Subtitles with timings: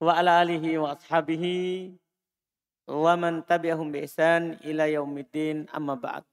[0.00, 1.92] wa ala alihi wa ashabihi
[2.88, 6.24] wa man tabi'ahum bi ihsan ila yaumiddin amma ba'd.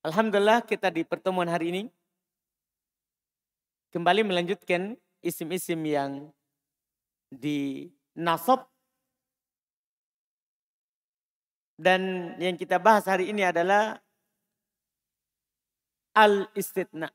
[0.00, 1.82] Alhamdulillah kita di pertemuan hari ini
[3.92, 6.32] kembali melanjutkan isim-isim yang
[7.28, 7.88] di
[11.80, 13.96] dan yang kita bahas hari ini adalah
[16.12, 17.08] al-istitna.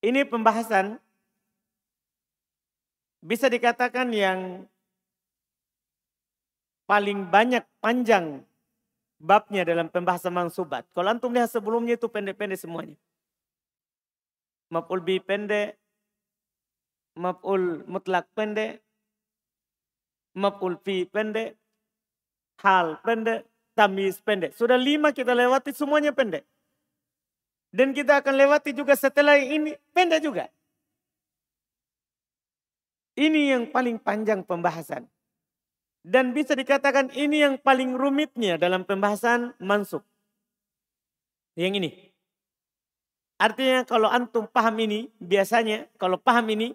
[0.00, 0.96] Ini pembahasan
[3.20, 4.64] bisa dikatakan yang
[6.88, 8.40] paling banyak panjang
[9.20, 10.88] babnya dalam pembahasan mansubat.
[10.96, 12.96] Kalau antum lihat sebelumnya itu pendek-pendek semuanya.
[14.72, 15.76] Maf'ul bi pendek,
[17.20, 18.80] maf'ul mutlak pendek,
[20.32, 21.58] maf'ul fi pendek,
[22.60, 23.44] hal pendek,
[23.76, 24.56] tamis pendek.
[24.56, 26.44] Sudah lima kita lewati semuanya pendek.
[27.74, 30.48] Dan kita akan lewati juga setelah ini pendek juga.
[33.16, 35.08] Ini yang paling panjang pembahasan.
[36.06, 40.04] Dan bisa dikatakan ini yang paling rumitnya dalam pembahasan mansub.
[41.56, 41.90] Yang ini.
[43.36, 46.72] Artinya kalau antum paham ini, biasanya kalau paham ini,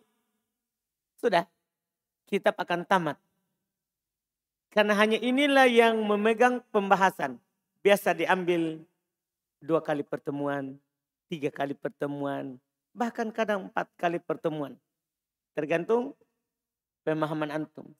[1.17, 1.45] sudah.
[2.29, 3.17] Kitab akan tamat.
[4.71, 7.35] Karena hanya inilah yang memegang pembahasan.
[7.83, 8.79] Biasa diambil
[9.59, 10.79] dua kali pertemuan,
[11.27, 12.55] tiga kali pertemuan,
[12.95, 14.79] bahkan kadang empat kali pertemuan.
[15.51, 16.15] Tergantung
[17.03, 17.91] pemahaman antum.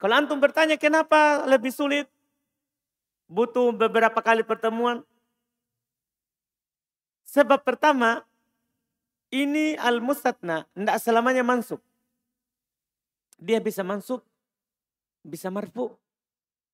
[0.00, 2.08] Kalau antum bertanya kenapa lebih sulit?
[3.30, 5.04] Butuh beberapa kali pertemuan.
[7.22, 8.26] Sebab pertama,
[9.30, 11.78] ini al-mustatna, tidak selamanya mansub.
[13.38, 14.26] Dia bisa mansub,
[15.24, 15.92] bisa marfu,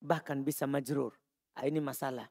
[0.02, 1.14] bahkan bisa majrur.
[1.56, 2.28] Nah, ini masalah.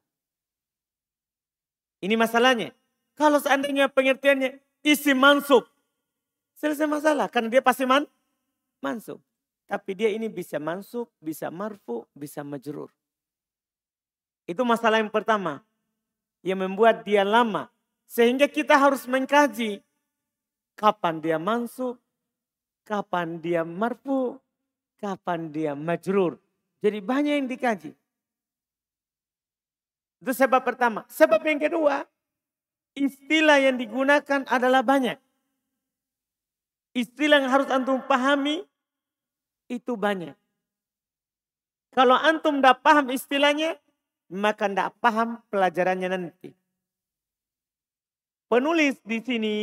[2.04, 2.72] Ini masalahnya.
[3.16, 5.66] Kalau seandainya pengertiannya isi mansub,
[6.60, 7.32] selesai masalah.
[7.32, 8.06] Karena dia pasti man,
[8.84, 9.18] mansub.
[9.66, 12.94] Tapi dia ini bisa mansub, bisa marfu, bisa majrur.
[14.46, 15.66] Itu masalah yang pertama.
[16.46, 17.74] Yang membuat dia lama.
[18.06, 19.82] Sehingga kita harus mengkaji.
[20.78, 21.98] Kapan dia mansub,
[22.86, 24.38] kapan dia marfu,
[25.00, 26.40] kapan dia majrur.
[26.80, 27.92] Jadi banyak yang dikaji.
[30.22, 31.06] Itu sebab pertama.
[31.10, 32.06] Sebab yang kedua,
[32.98, 35.18] istilah yang digunakan adalah banyak.
[36.96, 38.64] Istilah yang harus antum pahami
[39.68, 40.38] itu banyak.
[41.96, 43.80] Kalau antum tidak paham istilahnya,
[44.32, 46.52] maka tidak paham pelajarannya nanti.
[48.46, 49.56] Penulis di sini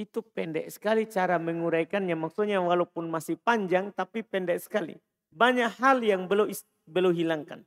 [0.00, 2.16] itu pendek sekali cara menguraikannya.
[2.16, 4.96] Maksudnya walaupun masih panjang tapi pendek sekali.
[5.30, 6.48] Banyak hal yang belum
[6.88, 7.60] belum hilangkan.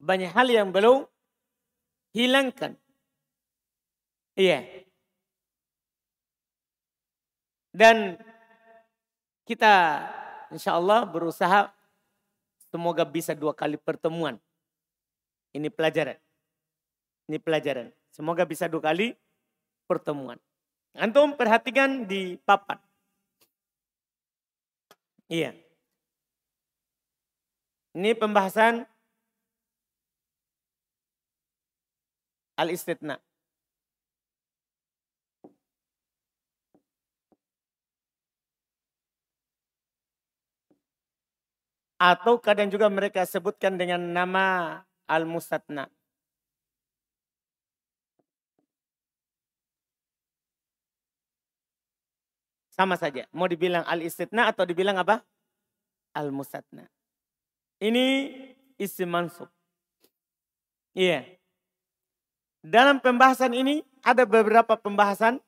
[0.00, 1.08] Banyak hal yang belum
[2.12, 2.76] hilangkan.
[4.38, 4.86] Iya.
[7.70, 8.18] Dan
[9.46, 10.04] kita
[10.50, 11.70] insya Allah berusaha
[12.70, 14.38] semoga bisa dua kali pertemuan.
[15.50, 16.18] Ini pelajaran.
[17.26, 17.90] Ini pelajaran.
[18.10, 19.14] Semoga bisa dua kali
[19.90, 20.38] pertemuan.
[20.94, 22.78] Antum perhatikan di papan.
[25.26, 25.50] Iya.
[27.98, 28.86] Ini pembahasan
[32.54, 33.18] al-istitna.
[42.00, 45.84] Atau kadang juga mereka sebutkan dengan nama Al-Mustatna.
[52.80, 53.28] Sama saja.
[53.36, 55.20] Mau dibilang Al-Istitna atau dibilang apa?
[56.16, 56.88] Al-Mustatna.
[57.76, 58.32] Ini
[58.80, 59.52] isim mansub.
[60.96, 61.28] Iya.
[62.64, 65.44] Dalam pembahasan ini ada beberapa pembahasan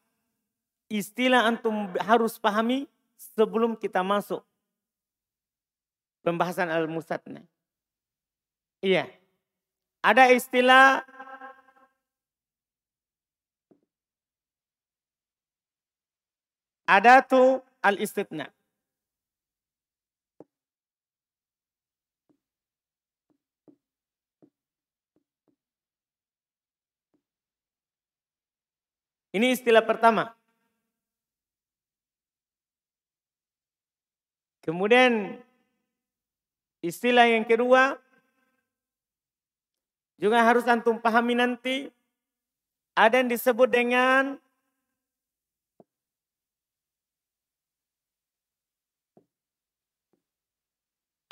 [0.93, 2.85] istilah antum harus pahami
[3.17, 4.45] sebelum kita masuk
[6.21, 7.41] pembahasan al-mustatna.
[8.85, 9.09] Iya.
[10.05, 11.01] Ada istilah
[16.97, 18.53] ada tuh al-istitna.
[29.33, 30.37] Ini istilah pertama.
[34.61, 35.41] Kemudian
[36.83, 37.95] Istilah yang kedua
[40.19, 41.95] juga harus antum pahami nanti
[42.99, 44.35] ada yang disebut dengan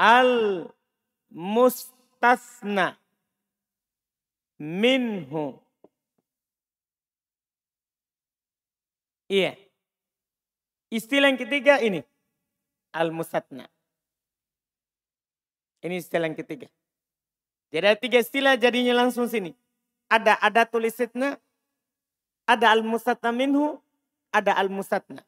[0.00, 0.32] al
[1.28, 2.96] mustasna
[4.56, 5.60] minhu.
[9.28, 9.60] Iya.
[10.88, 12.00] Istilah yang ketiga ini.
[12.90, 13.70] Al-musatna.
[15.84, 16.66] Ini istilah yang ketiga.
[17.70, 19.54] Jadi ada tiga istilah jadinya langsung sini.
[20.10, 21.38] Ada ada tulisitna,
[22.42, 23.78] ada al-musatna minhu,
[24.34, 25.22] ada al-musatna.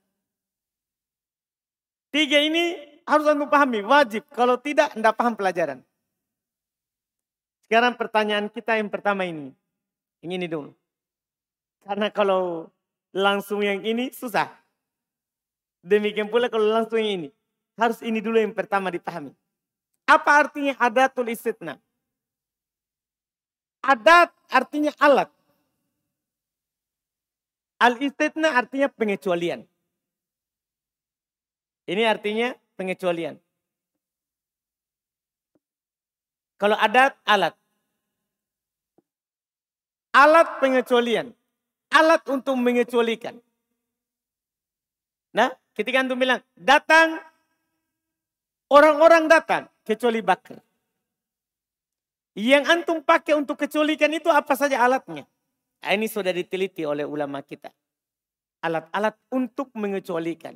[2.10, 4.26] Tiga ini harus anda pahami, wajib.
[4.32, 5.82] Kalau tidak, anda paham pelajaran.
[7.66, 9.54] Sekarang pertanyaan kita yang pertama ini.
[10.20, 10.70] Yang ini dulu.
[11.82, 12.70] Karena kalau
[13.10, 14.48] langsung yang ini susah.
[15.82, 17.28] Demikian pula kalau langsung yang ini.
[17.74, 19.32] Harus ini dulu yang pertama dipahami.
[20.06, 21.80] Apa artinya adatul istitna?
[23.82, 25.32] Adat artinya alat.
[27.82, 29.66] Al-istitna artinya pengecualian.
[31.90, 33.38] Ini artinya pengecualian.
[36.58, 37.54] Kalau adat, alat.
[40.10, 41.30] Alat pengecualian.
[41.94, 43.38] Alat untuk mengecualikan.
[45.32, 45.48] Nah,
[45.78, 47.22] ketika antum bilang, datang,
[48.68, 50.58] orang-orang datang, kecuali bakar.
[52.34, 55.24] Yang antum pakai untuk kecualikan itu apa saja alatnya?
[55.82, 57.68] Nah, ini sudah diteliti oleh ulama kita.
[58.62, 60.54] Alat-alat untuk mengecualikan.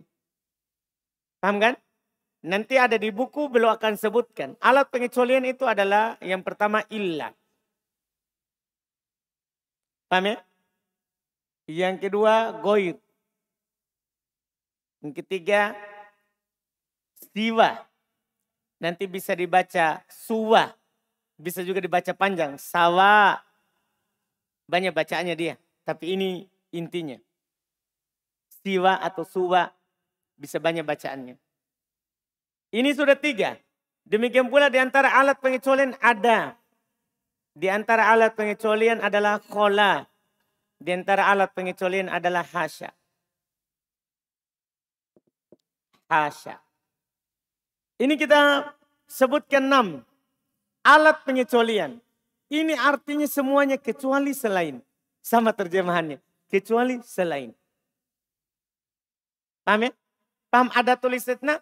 [1.43, 1.75] Paham kan?
[2.45, 4.55] Nanti ada di buku beliau akan sebutkan.
[4.61, 7.33] Alat pengecualian itu adalah yang pertama illah.
[10.07, 10.37] Paham ya?
[11.67, 12.99] Yang kedua goib.
[15.03, 15.75] Yang ketiga
[17.35, 17.83] siwa.
[18.79, 20.71] Nanti bisa dibaca suwa.
[21.37, 22.55] Bisa juga dibaca panjang.
[22.61, 23.41] Sawa.
[24.71, 25.55] Banyak bacaannya dia.
[25.83, 27.19] Tapi ini intinya.
[28.63, 29.73] Siwa atau suwa.
[30.37, 31.46] Bisa banyak bacaannya.
[32.75, 33.59] Ini sudah tiga.
[34.07, 36.55] Demikian pula di antara alat pengecualian ada.
[37.57, 40.07] Di antara alat pengecualian adalah kola.
[40.77, 42.93] Di antara alat pengecualian adalah hasya.
[46.07, 46.61] Hasya.
[47.97, 48.71] Ini kita
[49.09, 50.05] sebutkan enam
[50.87, 51.99] alat pengecualian.
[52.47, 54.79] Ini artinya semuanya kecuali selain.
[55.19, 56.23] Sama terjemahannya.
[56.47, 57.51] Kecuali selain.
[59.67, 59.93] Paham ya?
[60.47, 61.59] Paham ada tulisnya?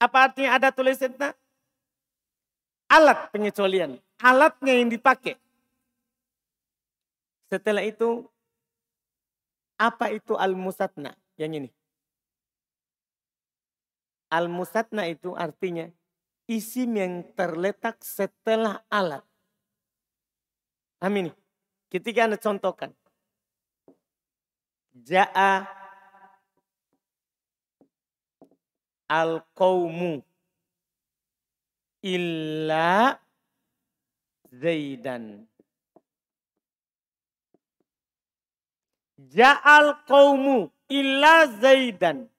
[0.00, 1.36] Apa artinya ada tulisnya?
[2.88, 4.00] Alat pengecualian.
[4.16, 5.36] Alatnya yang dipakai.
[7.52, 8.24] Setelah itu,
[9.76, 11.12] apa itu al-musatna?
[11.36, 11.70] Yang ini.
[14.32, 15.90] Al-musatna itu artinya
[16.48, 19.22] isim yang terletak setelah alat.
[21.02, 21.30] Amin.
[21.90, 22.94] Ketika Anda contohkan.
[24.94, 25.79] Ja'a
[29.10, 30.22] al-qawmu
[32.06, 33.18] illa
[34.54, 35.46] Zaidan.
[39.18, 42.30] Ja'al qawmu illa Zaidan.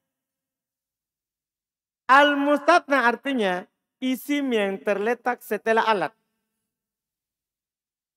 [2.08, 3.64] Al-mustatna artinya
[4.00, 6.12] isim yang terletak setelah alat.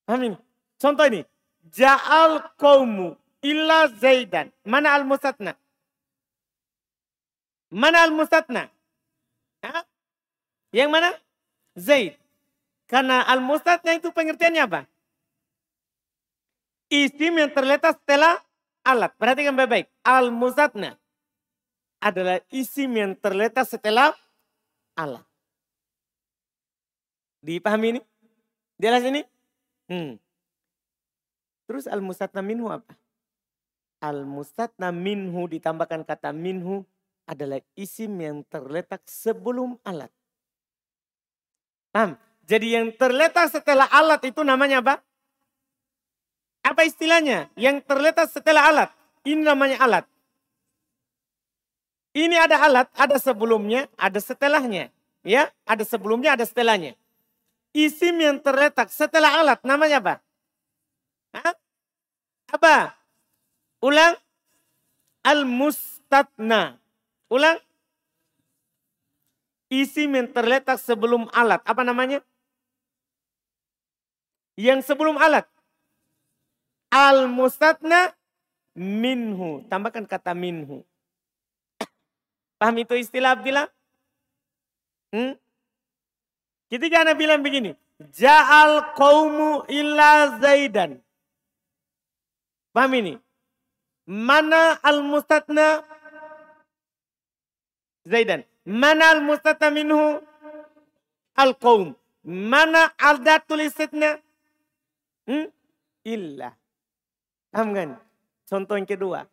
[0.08, 0.36] Amin.
[0.80, 1.24] Contoh ini.
[1.72, 4.52] Ja'al qawmu illa Zaidan.
[4.64, 5.56] Mana al-mustatna?
[7.70, 8.70] Mana al-mustatna?
[10.70, 11.10] Yang mana?
[11.74, 12.14] Zaid.
[12.86, 14.80] Karena al-mustatna itu pengertiannya apa?
[16.86, 18.38] Isim yang terletak setelah
[18.86, 19.10] alat.
[19.18, 19.90] Perhatikan baik-baik.
[20.06, 20.94] Al-mustatna
[21.98, 24.14] adalah isim yang terletak setelah
[24.94, 25.26] Allah.
[27.42, 28.00] Dipahami ini?
[28.78, 29.26] Jelas ini?
[29.90, 30.18] Hmm.
[31.66, 32.94] Terus al-mustatna minhu apa?
[33.98, 36.86] Al-mustatna minhu ditambahkan kata minhu
[37.26, 40.10] adalah isim yang terletak sebelum alat.
[41.90, 42.14] Paham?
[42.46, 44.94] Jadi yang terletak setelah alat itu namanya apa?
[46.62, 47.50] Apa istilahnya?
[47.58, 48.90] Yang terletak setelah alat.
[49.26, 50.06] Ini namanya alat.
[52.16, 54.88] Ini ada alat, ada sebelumnya, ada setelahnya.
[55.26, 56.94] Ya, ada sebelumnya, ada setelahnya.
[57.76, 60.14] Isim yang terletak setelah alat namanya apa?
[61.34, 61.54] Hah?
[62.54, 62.96] Apa?
[63.82, 64.14] Ulang.
[65.26, 66.78] Al-mustatna.
[67.26, 67.58] Ulang.
[69.66, 71.58] Isim yang terletak sebelum alat.
[71.66, 72.22] Apa namanya?
[74.54, 75.44] Yang sebelum alat.
[76.94, 78.14] Al-mustatna
[78.78, 79.66] minhu.
[79.66, 80.86] Tambahkan kata minhu.
[82.56, 83.68] Paham itu istilah Abdillah?
[85.12, 85.34] Hmm?
[86.70, 87.74] Ketika Anda bilang begini.
[87.96, 91.00] Ja'al qawmu illa zaidan.
[92.70, 93.14] Paham ini?
[94.06, 95.82] Mana al-mustatna
[98.06, 98.46] Zaidan.
[98.64, 100.22] Mana al-mustatna minhu?
[101.36, 101.94] al-qaum.
[102.24, 104.18] Mana ada tulisnya?
[105.28, 105.46] Hmm?
[106.02, 106.56] Illa.
[107.52, 107.88] Paham kan?
[108.48, 109.28] Contoh yang kedua.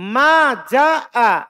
[0.00, 1.49] Maja'a.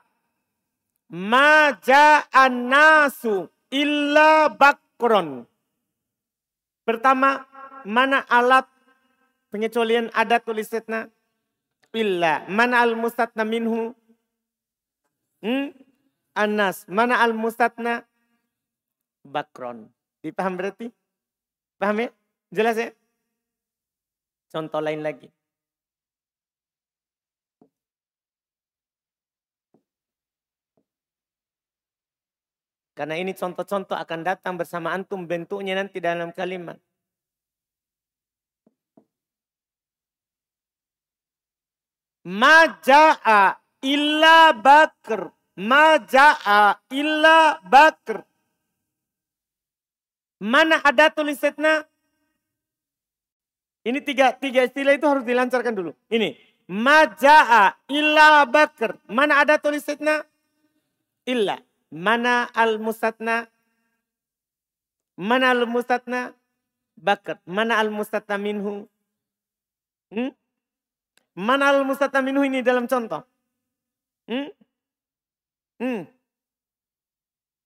[1.11, 5.43] Maja'an nasu illa bakron.
[6.87, 7.43] Pertama,
[7.83, 8.63] mana alat
[9.51, 11.11] pengecualian ada tulisnya?
[11.91, 12.47] Illa.
[12.47, 13.91] Mana al mustatna minhu?
[15.43, 15.75] Hmm?
[16.31, 16.87] Anas.
[16.87, 18.07] Mana al mustatna?
[19.27, 19.91] Bakron.
[20.23, 20.87] Dipaham berarti?
[21.75, 22.09] Paham ya?
[22.55, 22.89] Jelas ya?
[24.47, 25.27] Contoh lain lagi.
[33.01, 36.77] Karena ini contoh-contoh akan datang bersama antum bentuknya nanti dalam kalimat.
[42.21, 45.33] Maja'a illa bakr.
[45.57, 48.21] Maja'a illa bakr.
[50.37, 51.81] Mana ada tulisannya?
[53.81, 55.97] Ini tiga, tiga istilah itu harus dilancarkan dulu.
[56.05, 56.37] Ini.
[56.69, 58.93] Maja'a illa bakr.
[59.09, 60.21] Mana ada tulisannya?
[61.25, 61.57] Illa.
[61.91, 63.51] Mana al-mustatna?
[65.19, 66.31] Mana al-mustatna?
[66.95, 67.43] Bakat.
[67.43, 68.87] Mana al-mustatna minhu?
[70.07, 70.31] Hmm?
[71.35, 73.27] Mana al-mustatna minhu ini dalam contoh?
[74.31, 74.49] Hmm?
[75.83, 76.01] Hmm.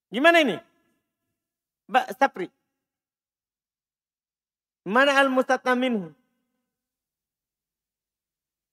[0.10, 0.58] Gimana ini?
[1.86, 2.50] Mbak Sapri.
[4.86, 6.10] Mana al-mustatna minhu?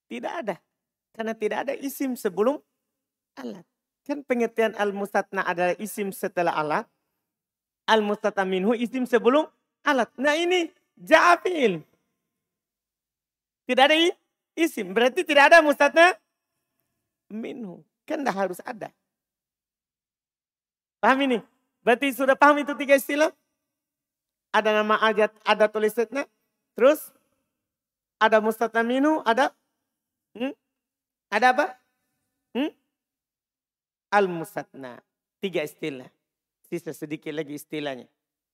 [0.09, 0.57] Tidak ada.
[1.13, 2.57] Karena tidak ada isim sebelum
[3.37, 3.65] alat.
[4.03, 6.87] Kan pengertian al-mustatna adalah isim setelah alat.
[7.87, 9.47] Al-mustatna minhu isim sebelum
[9.87, 10.11] alat.
[10.19, 11.83] Nah ini ja'afil.
[13.67, 13.97] Tidak ada
[14.59, 14.91] isim.
[14.91, 16.19] Berarti tidak ada mustatna
[17.31, 17.83] minhu.
[18.03, 18.91] Kan dah harus ada.
[20.99, 21.39] Paham ini?
[21.83, 23.31] Berarti sudah paham itu tiga istilah?
[24.55, 26.27] Ada nama ajat, ada tulisannya.
[26.79, 27.11] Terus
[28.23, 29.51] ada mustatna minhu, ada
[30.39, 30.55] hmm?
[31.27, 31.67] ada apa?
[34.13, 35.01] Al-musatna.
[35.41, 36.13] Tiga istilah.
[36.69, 38.07] Sisa sedikit lagi istilahnya.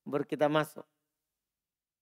[0.06, 0.86] Baru kita masuk.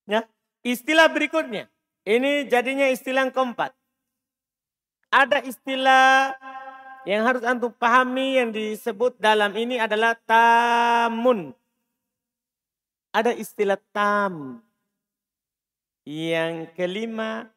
[0.04, 0.28] Ya,
[0.60, 1.72] istilah berikutnya.
[2.06, 3.74] Ini jadinya istilah yang keempat.
[5.10, 6.36] Ada istilah
[7.08, 11.50] yang harus antum pahami yang disebut dalam ini adalah tamun.
[13.10, 14.60] Ada istilah tam.
[16.06, 17.50] Yang kelima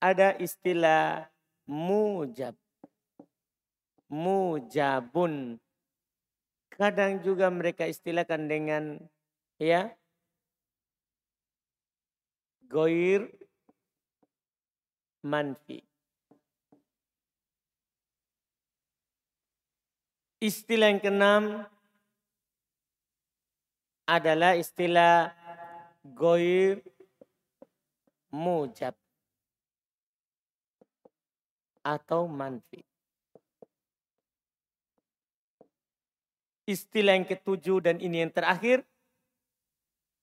[0.00, 1.28] ada istilah
[1.68, 2.56] mujab
[4.10, 5.62] mujabun.
[6.74, 8.98] Kadang juga mereka istilahkan dengan
[9.56, 9.94] ya
[12.66, 13.30] goir
[15.22, 15.86] manfi.
[20.40, 21.44] Istilah yang keenam
[24.08, 25.36] adalah istilah
[26.02, 26.80] goir
[28.32, 28.96] mujab
[31.84, 32.89] atau manfi.
[36.70, 38.86] Istilah yang ketujuh dan ini yang terakhir.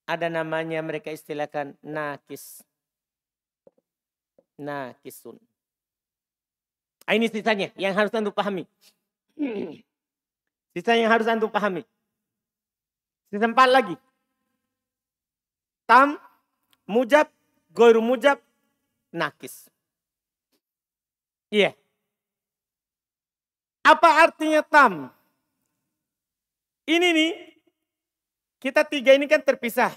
[0.08, 2.64] Ada namanya mereka istilahkan nakis.
[4.56, 5.36] Nakisun.
[7.04, 8.64] Nah, ini sisanya yang harus anda pahami.
[10.72, 11.84] Sisa yang harus anda pahami.
[13.28, 13.96] Sisa empat lagi.
[15.84, 16.16] Tam,
[16.88, 17.28] mujab,
[17.76, 18.40] goiru mujab,
[19.12, 19.68] nakis.
[21.52, 21.72] Iya.
[21.72, 21.74] Yeah.
[23.88, 25.17] Apa artinya tam?
[26.88, 27.32] Ini nih,
[28.64, 29.92] kita tiga ini kan terpisah.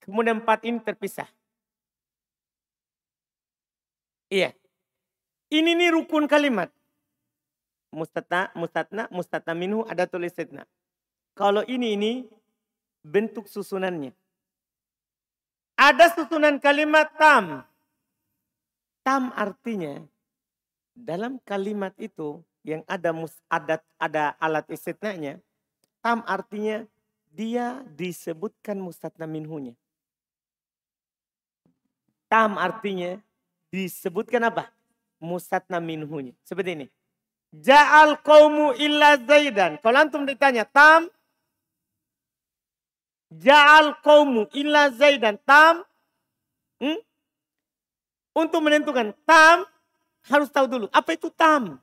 [0.00, 1.28] Kemudian empat ini terpisah.
[4.32, 4.56] Iya.
[5.52, 6.72] Ini nih rukun kalimat.
[7.92, 10.64] Mustata, mustatna, mustata minhu ada tulisannya.
[11.36, 12.12] Kalau ini ini
[13.04, 14.16] bentuk susunannya.
[15.76, 17.62] Ada susunan kalimat tam.
[19.04, 20.00] Tam artinya
[20.96, 25.38] dalam kalimat itu yang ada mus, adat ada alat istitnanya,
[26.00, 26.88] tam artinya
[27.28, 29.76] dia disebutkan mustatna minhunya.
[32.26, 33.20] Tam artinya
[33.68, 34.72] disebutkan apa?
[35.20, 36.32] Mustatna minhunya.
[36.42, 36.86] Seperti ini.
[37.54, 39.78] Ja'al qawmu illa zaidan.
[39.78, 41.06] Kalau antum ditanya tam.
[43.30, 45.38] Ja'al qawmu illa zaidan.
[45.46, 45.86] Tam.
[46.82, 46.98] Hmm?
[48.34, 49.62] Untuk menentukan tam
[50.26, 51.78] harus tahu dulu apa itu tam.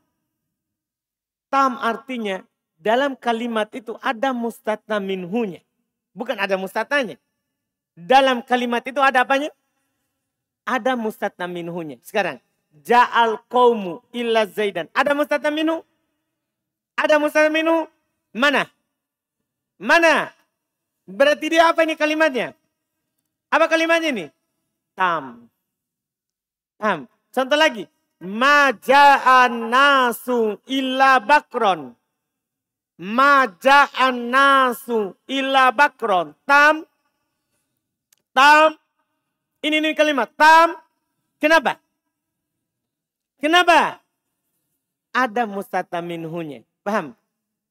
[1.51, 2.47] Tam artinya
[2.79, 5.59] dalam kalimat itu ada mustatna minhunya.
[6.15, 7.19] Bukan ada mustatanya.
[7.91, 9.51] Dalam kalimat itu ada apanya?
[10.63, 11.99] Ada mustatna minhunya.
[12.07, 12.39] Sekarang,
[12.81, 14.87] ja'al qawmu illa zaidan.
[14.95, 15.83] Ada mustatna minhu?
[16.95, 17.83] Ada mustatna minhu?
[18.31, 18.71] Mana?
[19.75, 20.31] Mana?
[21.03, 22.55] Berarti dia apa ini kalimatnya?
[23.51, 24.25] Apa kalimatnya ini?
[24.95, 25.51] Tam.
[26.79, 27.11] Tam.
[27.35, 27.91] Contoh lagi.
[28.21, 31.97] Maja'an nasu illa bakron.
[33.01, 36.37] Maja'an nasu illa bakron.
[36.45, 36.85] Tam.
[38.29, 38.77] Tam.
[39.65, 40.29] Ini ini kalimat.
[40.37, 40.77] Tam.
[41.41, 41.81] Kenapa?
[43.41, 43.97] Kenapa?
[45.17, 46.61] Ada mustata minhunya.
[46.85, 47.17] Paham?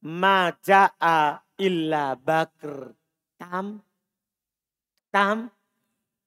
[0.02, 2.90] Maja'a illa bakr.
[3.38, 3.78] Tam.
[5.14, 5.46] Tam.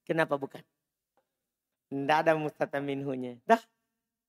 [0.08, 0.64] Kenapa bukan?
[1.92, 3.36] Tidak ada mustata minhunya.
[3.44, 3.60] Dah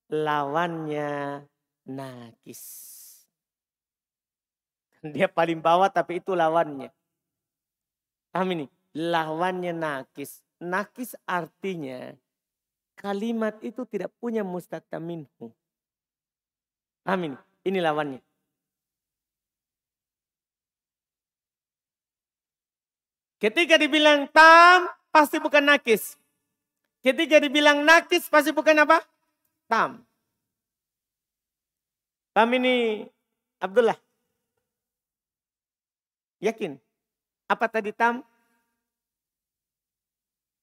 [0.08, 1.44] lawannya
[1.88, 2.62] nakis.
[5.14, 6.88] Dia paling bawah tapi itu lawannya.
[8.32, 8.66] Paham ini?
[8.96, 10.40] Lawannya nakis.
[10.58, 12.16] Nakis artinya
[12.96, 15.52] kalimat itu tidak punya mustata minhu.
[17.04, 17.38] Paham ini?
[17.68, 18.20] Ini lawannya.
[23.44, 26.16] Ketika dibilang tam, pasti bukan nakis.
[27.04, 29.04] Ketika dibilang nakis, pasti bukan apa?
[29.68, 30.04] Tam.
[32.34, 33.06] Paham ini
[33.62, 33.96] Abdullah?
[36.42, 36.76] Yakin?
[37.48, 38.20] Apa tadi tam?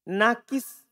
[0.05, 0.83] Nakis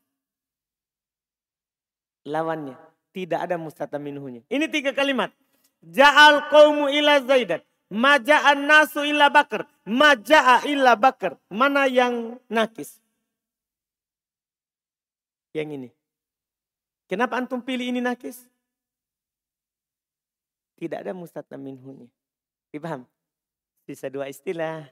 [2.26, 2.78] lawannya.
[3.10, 4.40] Tidak ada mustata minhunya.
[4.46, 5.34] Ini tiga kalimat.
[5.82, 7.66] Ja'al qawmu ila zaidat.
[7.90, 9.66] Maja'an nasu illa bakar.
[9.82, 11.34] Maja'a illa bakar.
[11.50, 13.02] Mana yang nakis?
[15.50, 15.88] Yang ini.
[17.10, 18.46] Kenapa antum pilih ini nakis?
[20.78, 22.06] Tidak ada mustata minhunya.
[22.70, 23.02] Dipaham?
[23.82, 24.86] Sisa dua istilah.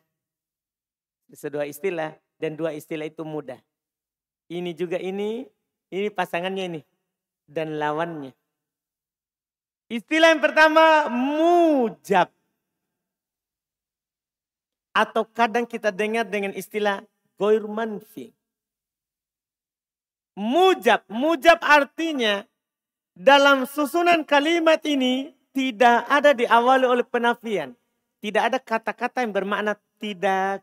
[1.31, 2.19] Sisa dua istilah.
[2.43, 3.63] Dan dua istilah itu mudah.
[4.51, 5.47] Ini juga ini.
[5.95, 6.81] Ini pasangannya ini.
[7.47, 8.35] Dan lawannya.
[9.87, 12.35] Istilah yang pertama mujab.
[14.91, 17.07] Atau kadang kita dengar dengan istilah
[17.39, 18.35] goir manfi.
[20.39, 21.03] Mujab.
[21.11, 22.47] Mujab artinya
[23.19, 27.75] dalam susunan kalimat ini tidak ada diawali oleh penafian.
[28.23, 30.63] Tidak ada kata-kata yang bermakna tidak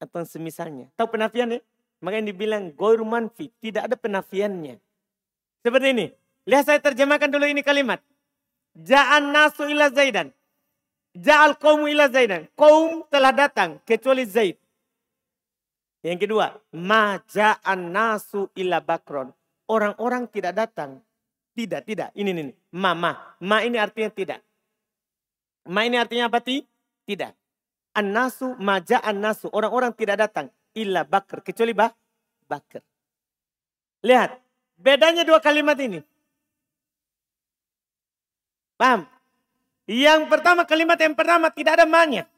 [0.00, 0.88] atau semisalnya.
[0.96, 1.60] Tahu penafian ya?
[2.00, 3.52] Makanya dibilang goir manfi.
[3.60, 4.80] Tidak ada penafiannya.
[5.60, 6.06] Seperti ini.
[6.48, 8.00] Lihat saya terjemahkan dulu ini kalimat.
[8.72, 10.32] Ja'an nasu ila zaidan.
[11.12, 12.48] Ja'al qawmu ila zaidan.
[12.56, 14.56] Kaum telah datang kecuali Zaid.
[16.02, 19.34] Yang kedua, maja'an nasu illa bakron.
[19.66, 21.02] Orang-orang tidak datang.
[21.58, 22.14] Tidak, tidak.
[22.14, 22.54] Ini, ini.
[22.78, 23.36] Ma, ma.
[23.42, 24.40] Ma ini artinya tidak.
[25.66, 26.38] Ma ini artinya apa?
[26.40, 27.32] Tidak.
[27.98, 29.50] An-nasu, maja'an nasu.
[29.50, 30.46] Orang-orang tidak datang.
[30.78, 31.42] Illa bakr.
[31.42, 31.90] Kecuali bah,
[32.46, 32.78] bakr.
[34.06, 34.38] Lihat.
[34.78, 35.98] Bedanya dua kalimat ini.
[38.78, 39.02] Paham?
[39.90, 42.30] Yang pertama, kalimat yang pertama tidak ada manya.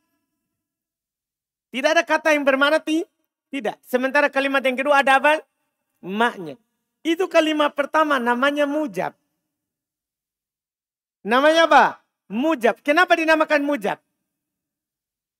[1.68, 3.04] Tidak ada kata yang bermakna ti,
[3.50, 3.76] tidak.
[3.82, 5.42] Sementara kalimat yang kedua ada apa?
[6.00, 6.54] Maknya.
[7.02, 9.12] Itu kalimat pertama namanya mujab.
[11.26, 11.84] Namanya apa?
[12.30, 12.78] Mujab.
[12.80, 13.98] Kenapa dinamakan mujab?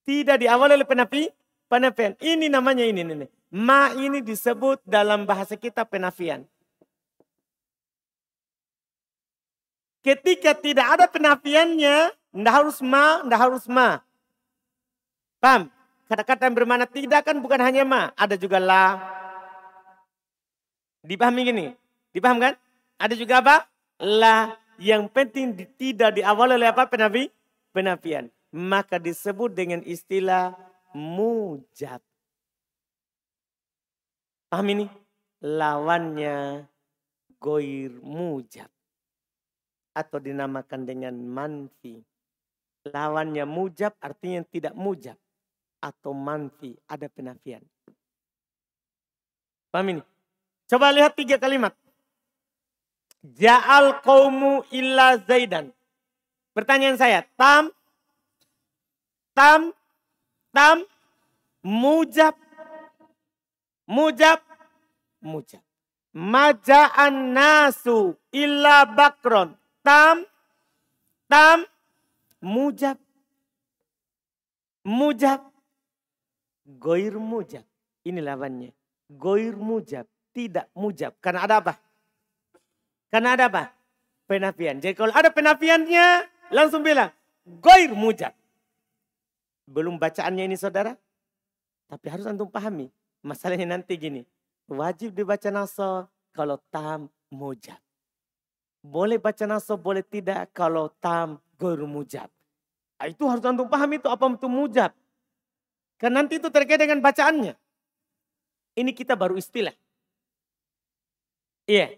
[0.05, 1.31] Tidak diawali oleh penafi,
[1.71, 2.19] penafian.
[2.19, 3.27] Ini namanya ini, ini.
[3.55, 6.43] Ma ini disebut dalam bahasa kita penafian.
[10.01, 14.01] Ketika tidak ada penafiannya, tidak harus ma, tidak harus ma.
[15.39, 15.69] Paham?
[16.11, 18.99] Kata-kata yang bermakna tidak kan bukan hanya ma, ada juga la.
[21.07, 21.67] Dipahami gini?
[22.11, 22.59] Dipaham kan?
[22.99, 23.71] Ada juga apa?
[24.03, 24.59] La.
[24.83, 26.91] Yang penting tidak diawali oleh apa?
[26.91, 27.31] Penafi?
[27.71, 28.27] Penafian.
[28.51, 30.59] Maka disebut dengan istilah
[30.91, 32.03] mujab.
[34.51, 34.91] Paham ini?
[35.47, 36.67] Lawannya
[37.39, 38.67] goir mujab.
[39.95, 42.03] Atau dinamakan dengan manfi.
[42.91, 45.15] Lawannya mujab artinya tidak mujab
[45.81, 47.65] atau manfi, ada penafian.
[49.73, 50.03] Paham ini?
[50.71, 51.75] Coba lihat tiga kalimat.
[53.25, 55.73] Ja'al qawmu illa zaidan.
[56.55, 57.73] Pertanyaan saya, tam,
[59.35, 59.75] tam,
[60.55, 60.85] tam,
[61.63, 62.35] mujab,
[63.87, 64.41] mujab,
[65.23, 65.63] mujab.
[66.11, 69.55] Maja'an nasu illa bakron.
[69.87, 70.27] Tam,
[71.31, 71.63] tam,
[72.43, 72.99] mujab,
[74.83, 75.50] mujab,
[76.67, 77.65] Goir mujab.
[78.05, 78.71] Ini lawannya.
[79.11, 80.07] Goir mujab.
[80.31, 81.17] Tidak mujab.
[81.19, 81.75] Karena ada apa?
[83.11, 83.75] Karena ada apa?
[84.27, 84.79] Penafian.
[84.79, 87.11] Jadi kalau ada penafiannya langsung bilang.
[87.43, 88.37] Goir mujab.
[89.67, 90.95] Belum bacaannya ini saudara?
[91.91, 92.91] Tapi harus antum pahami.
[93.23, 94.23] Masalahnya nanti gini.
[94.71, 97.79] Wajib dibaca naso kalau tam mujab.
[98.81, 102.33] Boleh baca naso, boleh tidak kalau tam guru mujab.
[102.97, 104.93] Nah, itu harus antum pahami itu apa itu mujab.
[106.01, 107.53] Karena nanti itu terkait dengan bacaannya.
[108.81, 109.77] Ini kita baru istilah.
[111.69, 111.93] Iya.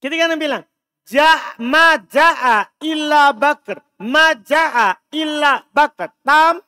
[0.00, 0.64] Kita kan bilang,
[1.12, 3.84] Ja, ma ja'a illa bakr.
[4.00, 6.08] Ma ja'a illa bakr.
[6.24, 6.64] Tam.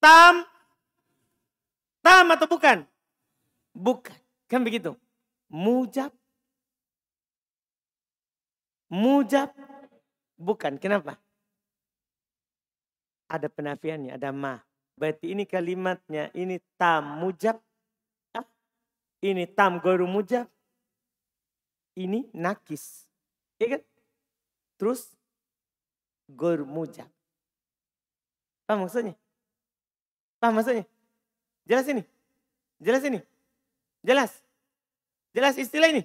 [0.00, 0.44] Tam.
[2.00, 2.88] Tam atau bukan?
[3.76, 4.16] Bukan.
[4.48, 4.96] Kan begitu.
[5.52, 6.12] Mujab.
[8.88, 9.52] Mujab.
[10.40, 10.80] Bukan.
[10.80, 11.20] Kenapa?
[13.30, 14.58] Ada penafiannya, ada ma.
[14.98, 17.62] Berarti ini kalimatnya, ini tam mujab.
[19.20, 20.48] Ini tam goru mujab
[22.00, 23.04] ini nakis.
[23.60, 23.82] Ya kan?
[24.80, 25.12] Terus
[26.30, 27.08] gur mujab.
[28.64, 29.14] Paham maksudnya?
[30.40, 30.86] Paham maksudnya?
[31.68, 32.02] Jelas ini?
[32.80, 33.20] Jelas ini?
[34.00, 34.32] Jelas?
[35.36, 36.02] Jelas istilah ini?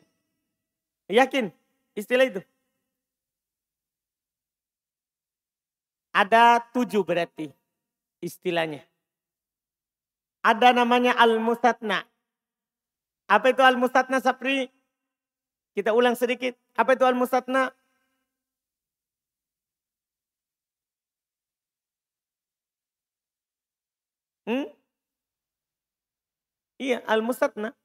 [1.08, 1.54] Yakin
[1.96, 2.42] istilah itu?
[6.15, 7.51] Ada tujuh berarti
[8.23, 8.88] istilahnya.
[10.39, 12.08] Ada namanya al-mustatna.
[13.28, 14.71] Apa itu al-mustatna Sapri?
[15.75, 16.56] Kita ulang sedikit.
[16.80, 17.75] Apa itu al-musatna?
[24.47, 24.71] Hmm?
[26.80, 27.75] Iya, al-musatna.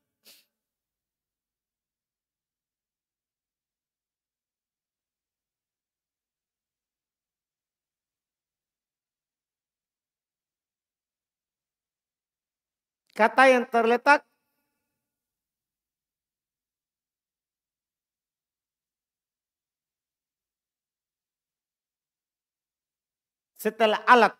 [13.20, 14.24] Kata yang terletak
[23.60, 24.32] setelah alat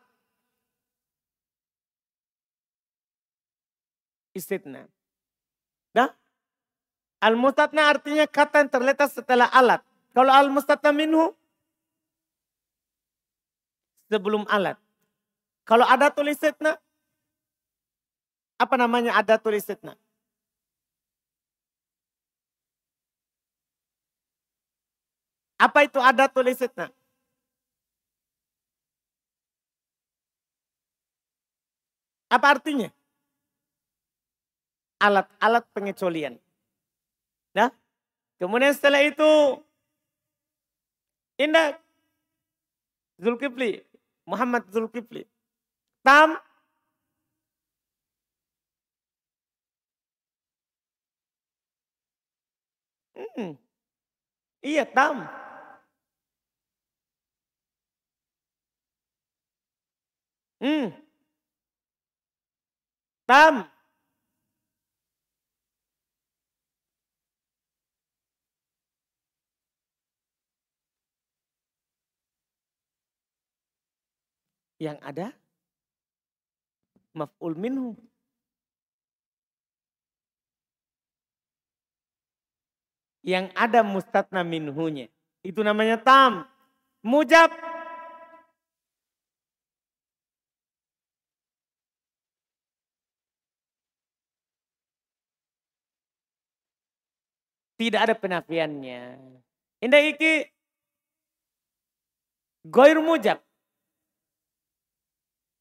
[4.32, 4.88] istitna.
[5.92, 6.08] Nah,
[7.20, 9.84] al-mustatna artinya kata yang terletak setelah alat.
[10.16, 11.36] Kalau al-mustatna minhu
[14.08, 14.80] sebelum alat.
[15.68, 16.80] Kalau ada tulisitna,
[18.60, 19.96] apa namanya ada tulisitna?
[25.56, 26.92] Apa itu ada tulisitna?
[32.28, 32.92] Apa artinya?
[35.00, 36.36] Alat-alat pengecualian.
[37.56, 37.72] Nah,
[38.36, 39.56] kemudian setelah itu
[41.40, 41.80] Indah
[43.16, 43.80] Zulkifli,
[44.28, 45.24] Muhammad Zulkifli.
[46.04, 46.36] Tam
[53.20, 53.52] Hmm.
[54.62, 55.28] Iya, tam.
[60.60, 60.92] Hmm.
[63.26, 63.70] Tam.
[74.80, 75.26] Yang ada
[77.14, 78.09] maf'ul minhu.
[83.20, 85.08] Yang ada mustatna minhunya.
[85.44, 86.48] Itu namanya tam.
[87.00, 87.48] Mujab
[97.80, 99.16] Tidak ada penafiannya.
[99.80, 100.44] Indah iki
[102.68, 103.40] goir mujab.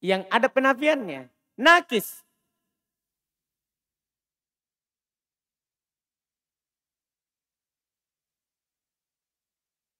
[0.04, 1.32] Yang ada penafiannya.
[1.56, 2.20] Nakis.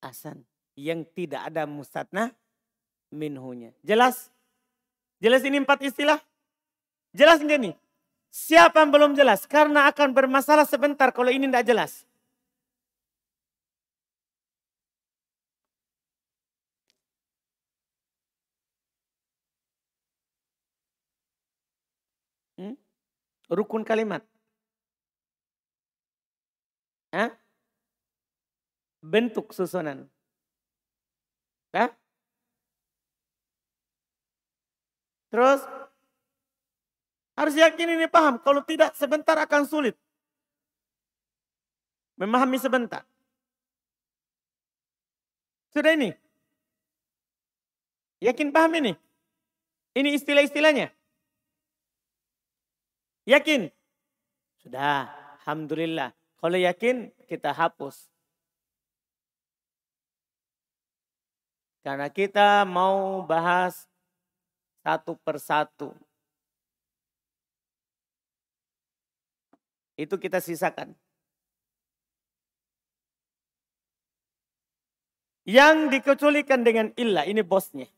[0.00, 0.44] Asan.
[0.76, 2.32] Yang tidak ada mustatna
[3.12, 3.76] minhunya.
[3.84, 4.32] Jelas?
[5.20, 6.20] Jelas ini empat istilah?
[7.12, 7.74] Jelas enggak nih?
[8.32, 9.44] Siapa yang belum jelas?
[9.44, 12.08] Karena akan bermasalah sebentar kalau ini tidak jelas.
[23.50, 24.22] Rukun kalimat.
[27.10, 27.39] Hah?
[29.10, 30.06] Bentuk susunan.
[31.74, 31.90] Hah?
[35.34, 35.66] Terus
[37.34, 38.38] harus yakin ini paham.
[38.38, 39.98] Kalau tidak sebentar akan sulit.
[42.14, 43.02] Memahami sebentar.
[45.74, 46.14] Sudah ini.
[48.20, 48.92] Yakin paham ini?
[49.96, 50.92] Ini istilah-istilahnya.
[53.24, 53.72] Yakin?
[54.60, 55.08] Sudah,
[55.40, 56.12] Alhamdulillah.
[56.36, 58.10] Kalau yakin, kita hapus.
[61.80, 63.88] Karena kita mau bahas
[64.84, 65.96] satu persatu.
[69.96, 70.96] Itu kita sisakan.
[75.48, 77.88] Yang dikecualikan dengan ilah, ini bosnya.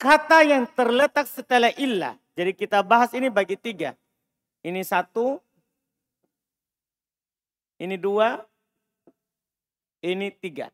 [0.00, 2.16] Kata yang terletak setelah ilah.
[2.32, 3.92] Jadi kita bahas ini bagi tiga.
[4.64, 5.36] Ini satu,
[7.76, 8.40] ini dua,
[10.00, 10.72] ini tiga.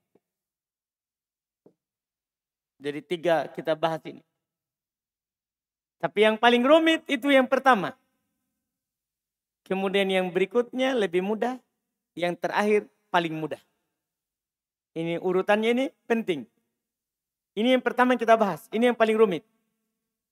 [2.77, 4.23] Jadi tiga kita bahas ini.
[5.97, 7.97] Tapi yang paling rumit itu yang pertama.
[9.67, 11.59] Kemudian yang berikutnya lebih mudah.
[12.17, 13.61] Yang terakhir paling mudah.
[14.97, 16.49] Ini urutannya ini penting.
[17.57, 18.69] Ini yang pertama kita bahas.
[18.73, 19.45] Ini yang paling rumit.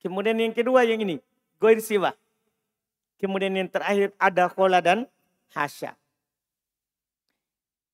[0.01, 1.17] Kemudian yang kedua yang ini.
[1.57, 2.13] Goir siwa.
[3.17, 5.09] Kemudian yang terakhir ada kola dan
[5.53, 5.97] hasya.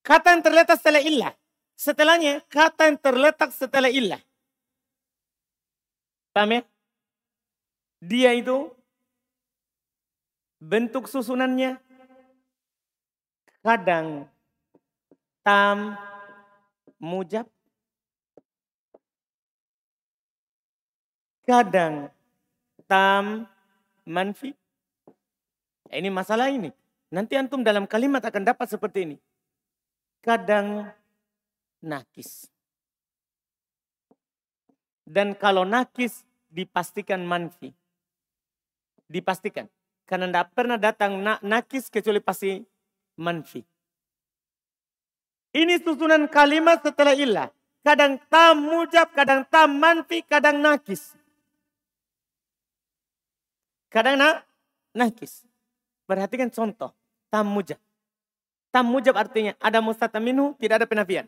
[0.02, 1.34] Kata yang terletak setelah illah.
[1.78, 4.22] Setelahnya kata yang terletak setelah illah.
[6.34, 6.62] Paham ya?
[8.02, 8.70] Dia itu
[10.62, 11.82] bentuk susunannya
[13.66, 14.30] kadang
[15.42, 15.98] tam
[17.02, 17.50] mujab
[21.46, 22.14] kadang
[22.86, 23.50] tam
[24.06, 24.54] manfi
[25.90, 26.70] ini masalah ini
[27.10, 29.18] nanti antum dalam kalimat akan dapat seperti ini
[30.22, 30.90] kadang
[31.82, 32.48] nakis
[35.04, 37.76] dan kalau nakis dipastikan manfi
[39.12, 39.68] dipastikan.
[40.08, 42.64] Karena tidak pernah datang nakis kecuali pasti
[43.20, 43.60] manfi.
[45.52, 47.52] Ini susunan kalimat setelah ilah.
[47.84, 51.16] Kadang tam mujab, kadang tam manfi, kadang nakis.
[53.92, 54.40] Kadang na,
[54.96, 55.44] nakis.
[56.08, 56.96] Perhatikan contoh.
[57.28, 57.80] Tam mujab.
[58.72, 61.28] Tam artinya ada mustataminu, tidak ada penafian.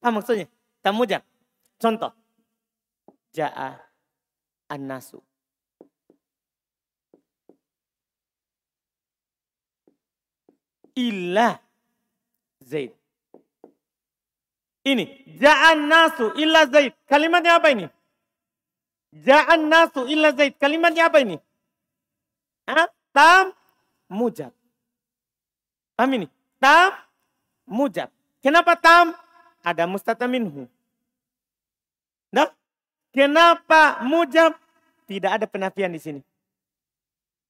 [0.00, 0.48] Apa maksudnya?
[0.80, 0.96] Tam.
[1.76, 2.12] Contoh.
[3.36, 3.76] Ja'a
[4.72, 5.20] an-nasu.
[10.96, 11.60] illa
[12.62, 12.92] Zaid.
[14.82, 15.04] Ini
[15.38, 16.94] ja'an nasu illa Zaid.
[17.06, 17.86] Kalimatnya apa ini?
[19.14, 20.58] Ja'an nasu illa Zaid.
[20.58, 21.38] Kalimatnya apa ini?
[22.66, 22.88] Hah?
[23.12, 23.52] Tam
[24.08, 24.50] mujab.
[25.94, 26.26] Paham ini?
[26.62, 26.94] Tam
[27.66, 28.06] mujab.
[28.38, 29.18] Kenapa tam?
[29.66, 30.70] Ada mustataminhu.
[32.30, 32.54] Nah,
[33.10, 34.54] kenapa mujab?
[35.10, 36.20] Tidak ada penafian di sini.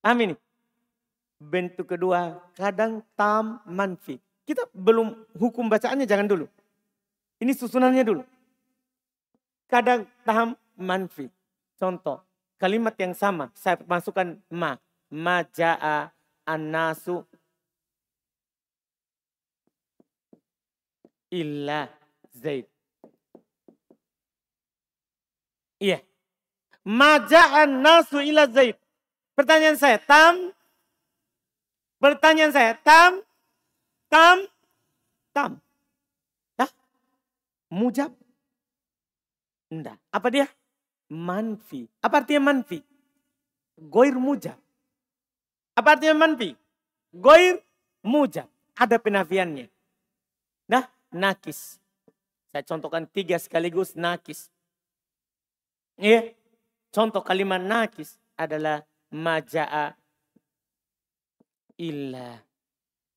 [0.00, 0.34] Paham ini?
[1.36, 4.16] Bentuk kedua, kadang tam manfi.
[4.48, 6.48] Kita belum hukum bacaannya jangan dulu.
[7.36, 8.24] Ini susunannya dulu.
[9.68, 11.28] Kadang tam manfi.
[11.76, 12.24] Contoh,
[12.56, 13.52] kalimat yang sama.
[13.52, 14.80] Saya masukkan ma.
[15.12, 16.08] Ma ja'a
[21.32, 21.88] illa
[22.36, 22.68] Zaid.
[25.80, 26.04] Iya.
[26.84, 28.76] Ma ja'an nasu illa Zaid.
[29.32, 30.52] Pertanyaan saya, tam
[32.02, 33.22] Pertanyaan saya, tam,
[34.10, 34.42] tam,
[35.30, 35.62] tam.
[36.58, 36.66] Dah?
[37.70, 38.10] Mujab?
[39.70, 40.02] Enggak.
[40.10, 40.50] Apa dia?
[41.06, 41.86] Manfi.
[42.02, 42.82] Apa artinya manfi?
[43.78, 44.58] Goir mujab.
[45.78, 46.58] Apa artinya manfi?
[47.14, 47.62] Goir
[48.02, 48.50] mujab.
[48.74, 49.70] Ada penafiannya.
[51.12, 51.76] Nakis.
[52.52, 54.48] Saya contohkan tiga sekaligus nakis.
[56.00, 56.32] Iya.
[56.92, 59.96] Contoh kalimat nakis adalah maja'a
[61.80, 62.40] illa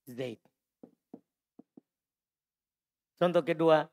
[0.08, 0.40] Zaid.
[3.16, 3.88] Contoh kedua,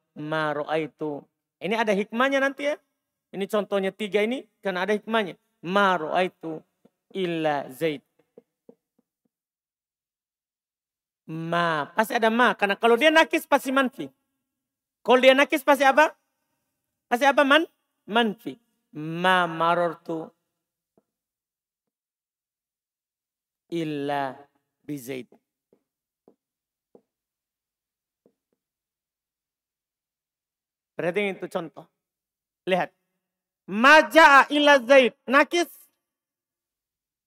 [0.78, 1.22] itu.
[1.62, 2.76] Ini ada hikmahnya nanti ya.
[3.32, 5.38] Ini contohnya tiga ini karena ada hikmahnya.
[5.62, 6.58] Maro itu
[7.14, 8.02] illa Zaid.
[11.30, 12.54] Ma, pasti ada ma.
[12.58, 14.10] Karena kalau dia nakis pasti manfi.
[15.02, 16.10] Kalau dia nakis pasti apa?
[17.06, 17.62] Pasti apa man?
[18.10, 18.58] Manfi.
[18.92, 20.26] Ma marortu
[23.72, 24.36] illa
[24.84, 25.30] bizaid.
[30.92, 31.86] Berarti itu contoh.
[32.68, 32.92] Lihat.
[33.64, 35.16] Maja'a ila zaid.
[35.24, 35.70] Nakis.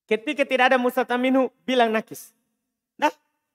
[0.05, 2.34] Ketika tidak ada musataminu bilang nakis.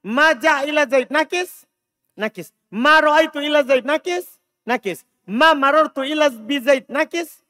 [0.00, 1.12] Maja'a ila zaid.
[1.12, 1.68] Nakis.
[2.16, 2.52] Nakis.
[2.72, 3.84] Ma itu ila zaid.
[3.84, 4.40] Nakis.
[4.64, 5.04] Nakis.
[5.28, 6.88] Ma marortu ila bizaid.
[6.88, 7.44] Nakis.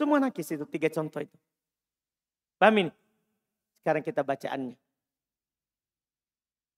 [0.00, 0.64] Semua nakis itu.
[0.64, 1.36] Tiga contoh itu.
[2.58, 2.92] Paham ini?
[3.80, 4.76] Sekarang kita bacaannya.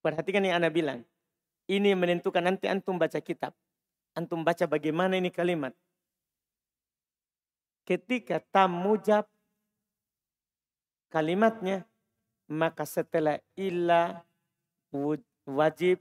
[0.01, 1.05] Perhatikan yang Anda bilang.
[1.69, 3.55] Ini menentukan nanti antum baca kitab.
[4.11, 5.71] Antum baca bagaimana ini kalimat.
[7.87, 9.25] Ketika tam mujab
[11.07, 11.87] kalimatnya,
[12.51, 14.23] maka setelah illa
[15.47, 15.99] wajib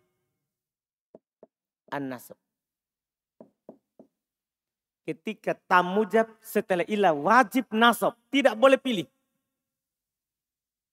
[1.90, 2.38] an-nasab.
[5.06, 8.14] Ketika tam mujab setelah ilah wajib nasab.
[8.30, 9.06] Tidak boleh pilih.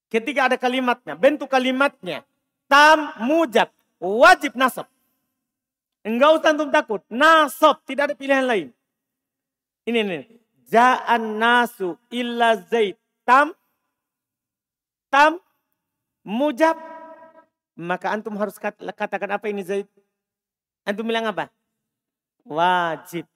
[0.08, 2.24] Ketika ada kalimatnya, bentuk kalimatnya.
[2.66, 4.88] Tam mujab, wajib nasab.
[6.08, 7.04] Enggak usah antum takut.
[7.12, 8.68] Nasab, tidak ada pilihan lain.
[9.84, 10.20] Ini, ini.
[10.72, 12.96] Ja'an nasu illa zaid.
[13.28, 13.52] Tam,
[15.12, 15.40] tam,
[16.24, 16.97] mujab.
[17.78, 18.58] Maka antum harus
[18.98, 19.86] katakan apa ini zaid.
[20.82, 21.54] Antum bilang apa?
[22.42, 23.30] Wajib.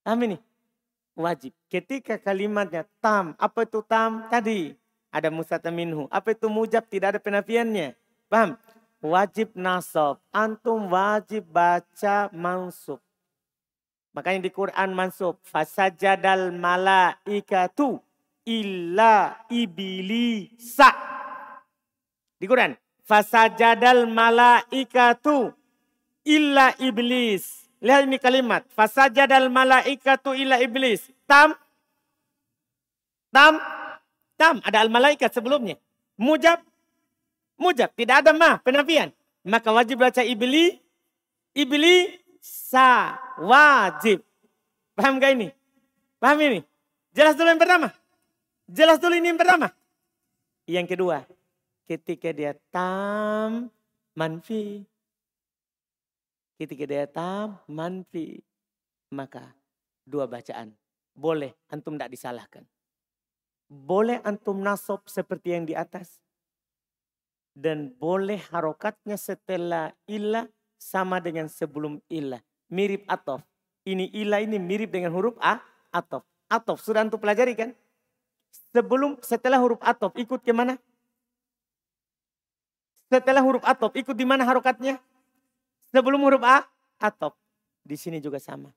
[0.00, 0.40] Paham ini?
[1.12, 1.52] Wajib.
[1.68, 3.36] Ketika kalimatnya tam.
[3.36, 4.24] Apa itu tam?
[4.32, 4.72] Tadi
[5.12, 6.08] ada musata minhu.
[6.08, 6.88] Apa itu mujab?
[6.88, 7.92] Tidak ada penafiannya.
[8.32, 8.56] Paham?
[9.04, 10.16] Wajib nasab.
[10.32, 12.96] Antum wajib baca mansub.
[14.16, 15.36] Makanya di Quran mansub.
[15.44, 18.00] Fasajadal malaikatu
[18.48, 21.15] illa ibilisa.
[22.36, 22.76] Di Quran.
[23.06, 25.54] Fasajadal malaikatu
[26.26, 27.70] illa iblis.
[27.78, 28.66] Lihat ini kalimat.
[28.74, 31.06] Fasajadal malaikatu illa iblis.
[31.24, 31.54] Tam.
[33.30, 33.62] Tam.
[34.34, 34.58] Tam.
[34.66, 35.78] Ada al malaikat sebelumnya.
[36.18, 36.60] Mujab.
[37.56, 37.94] Mujab.
[37.94, 38.58] Tidak ada ma.
[38.60, 39.14] Penafian.
[39.46, 40.76] Maka wajib baca ibli.
[41.54, 42.10] Ibli.
[42.42, 43.16] Sa.
[43.38, 44.26] Wajib.
[44.96, 45.52] Paham gak ini?
[46.18, 46.60] Paham ini?
[47.12, 47.88] Jelas dulu yang pertama.
[48.66, 49.68] Jelas dulu ini yang pertama.
[50.66, 51.35] Yang kedua.
[51.86, 53.70] Ketika dia tam
[54.18, 54.82] manfi.
[56.58, 58.42] Ketika dia tam manfi.
[59.14, 59.54] Maka
[60.02, 60.74] dua bacaan.
[61.14, 62.66] Boleh antum tidak disalahkan.
[63.70, 66.18] Boleh antum nasob seperti yang di atas.
[67.54, 72.42] Dan boleh harokatnya setelah ilah sama dengan sebelum ilah.
[72.68, 73.40] Mirip atof.
[73.86, 75.62] Ini ilah ini mirip dengan huruf A,
[75.94, 76.26] atof.
[76.50, 77.70] Atof, sudah antum pelajari kan?
[78.74, 80.76] Sebelum, setelah huruf atof, ikut ke mana?
[83.06, 84.98] Setelah huruf atof, ikut di mana harokatnya?
[85.94, 86.66] Sebelum huruf A,
[86.98, 87.38] atop.
[87.86, 88.74] Di sini juga sama.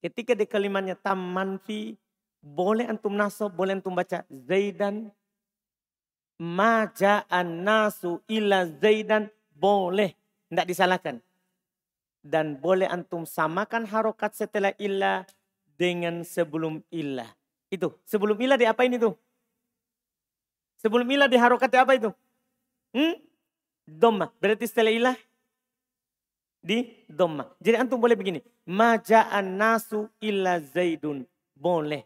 [0.00, 2.00] Ketika di kalimatnya tam manfi,
[2.40, 5.12] boleh antum nasab, boleh antum baca Zaidan.
[6.40, 10.16] Maja'an nasu illa Zaidan, boleh.
[10.48, 11.20] Tidak disalahkan.
[12.24, 15.28] Dan boleh antum samakan harokat setelah illa
[15.76, 17.28] dengan sebelum illa.
[17.68, 19.12] Itu, sebelum illa di apa ini tuh?
[20.80, 22.08] Sebelum illa di harokat apa itu?
[22.94, 23.14] Hmm?
[23.86, 24.30] Doma.
[24.38, 25.16] Berarti setelah ilah
[26.60, 27.48] di doma.
[27.58, 28.40] Jadi antum boleh begini.
[28.68, 31.24] Maja'an nasu illa zaidun.
[31.56, 32.04] Boleh.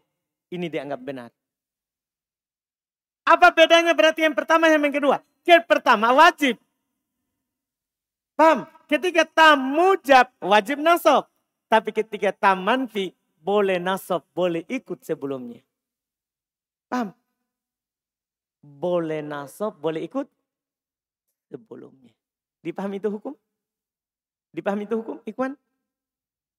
[0.49, 1.29] Ini dianggap benar.
[3.25, 5.19] Apa bedanya berarti yang pertama yang kedua?
[5.43, 6.61] Yang pertama wajib.
[8.37, 8.69] Paham?
[8.85, 11.25] Ketika tam mujab wajib nasab.
[11.65, 15.65] Tapi ketika tam manfi boleh nasab, boleh ikut sebelumnya.
[16.85, 17.13] Paham?
[18.61, 20.29] Boleh nasab, boleh ikut
[21.55, 22.11] sebelumnya.
[22.59, 23.33] Dipahami itu hukum?
[24.51, 25.55] Dipahami itu hukum, Ikhwan?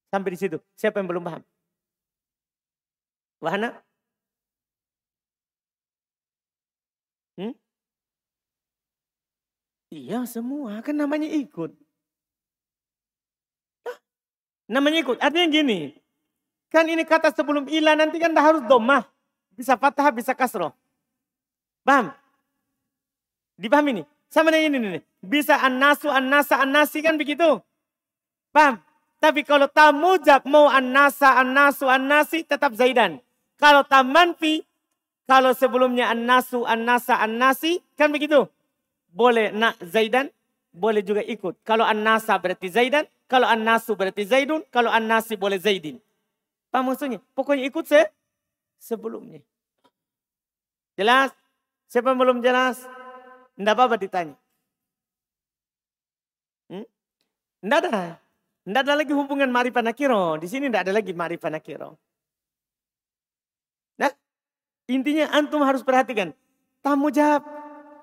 [0.09, 0.59] Sampai di situ.
[0.77, 1.43] Siapa yang belum paham?
[3.45, 3.77] Wahana?
[7.37, 7.53] Hmm?
[9.93, 11.77] Iya semua, kan namanya ikut.
[13.85, 13.99] Nah,
[14.81, 15.93] namanya ikut, artinya gini.
[16.73, 19.05] Kan ini kata sebelum ilah nanti kan harus domah.
[19.53, 20.73] Bisa fathah, bisa kasroh.
[21.87, 22.11] Paham?
[23.57, 24.07] Dipahami nih?
[24.29, 25.03] Sama dengan ini nih.
[25.23, 27.59] Bisa an-nasu, an-nasi kan begitu.
[28.55, 28.79] Paham?
[29.17, 33.19] Tapi kalau tamujab mau an-nasa, an-nasi tetap zaidan.
[33.57, 34.63] Kalau tamanfi,
[35.25, 38.47] kalau sebelumnya an-nasu, an-nasi, kan begitu.
[39.11, 40.29] Boleh nak zaidan,
[40.71, 41.57] boleh juga ikut.
[41.65, 45.99] Kalau an-nasa berarti zaidan, kalau an-nasu berarti zaidun, kalau an-nasi boleh zaidin.
[46.71, 47.19] Paham maksudnya?
[47.35, 48.07] Pokoknya ikut se
[48.79, 49.43] sebelumnya.
[50.95, 51.35] Jelas?
[51.91, 52.87] Siapa belum jelas?
[53.57, 54.37] Tidak apa-apa ditanya.
[56.69, 56.87] Hmm?
[57.65, 58.21] Ada.
[58.67, 60.37] Tidak ada lagi hubungan marifah nakiro.
[60.37, 61.97] Di sini tidak ada lagi marifah nakiro.
[63.97, 64.13] Nah,
[64.93, 66.37] intinya antum harus perhatikan.
[66.85, 67.43] Tamu jawab,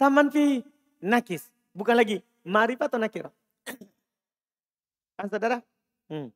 [0.01, 0.65] taman fi,
[1.03, 1.53] nakis.
[1.77, 3.29] Bukan lagi marifah atau nakiro.
[5.19, 5.61] Kan saudara?
[6.09, 6.33] Hmm.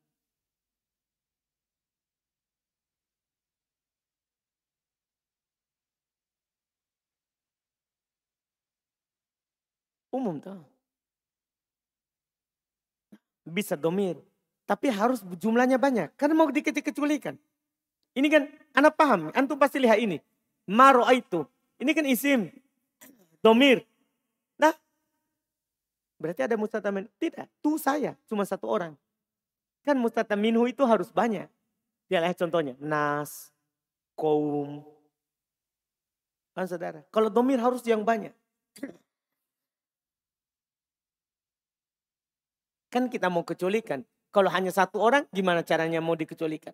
[10.18, 10.57] Umum tuh
[13.49, 14.20] bisa domir.
[14.68, 16.11] Tapi harus jumlahnya banyak.
[16.20, 17.39] Karena mau dikecil-kecilkan.
[18.18, 18.43] Ini kan
[18.76, 19.32] anak paham.
[19.32, 20.20] Antum pasti lihat ini.
[20.68, 21.47] Maro itu.
[21.80, 22.51] Ini kan isim.
[23.39, 23.88] Domir.
[24.59, 24.76] Nah.
[26.20, 27.07] Berarti ada mustatamin.
[27.15, 27.47] Tidak.
[27.63, 28.20] Tuh saya.
[28.28, 28.91] Cuma satu orang.
[29.88, 31.47] Kan mustataminhu itu harus banyak.
[32.11, 32.76] Ya lihat contohnya.
[32.84, 33.55] Nas.
[34.20, 34.84] Kaum.
[36.51, 37.07] Kan saudara.
[37.07, 38.36] Kalau domir harus yang banyak.
[42.98, 44.02] Kan kita mau kecualikan.
[44.34, 46.74] Kalau hanya satu orang, gimana caranya mau dikecualikan?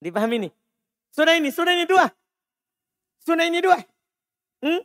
[0.00, 0.52] Dipahami nih?
[1.12, 2.08] Sudah ini, sudah ini dua.
[3.20, 3.76] Sudah ini dua.
[4.64, 4.80] Hmm?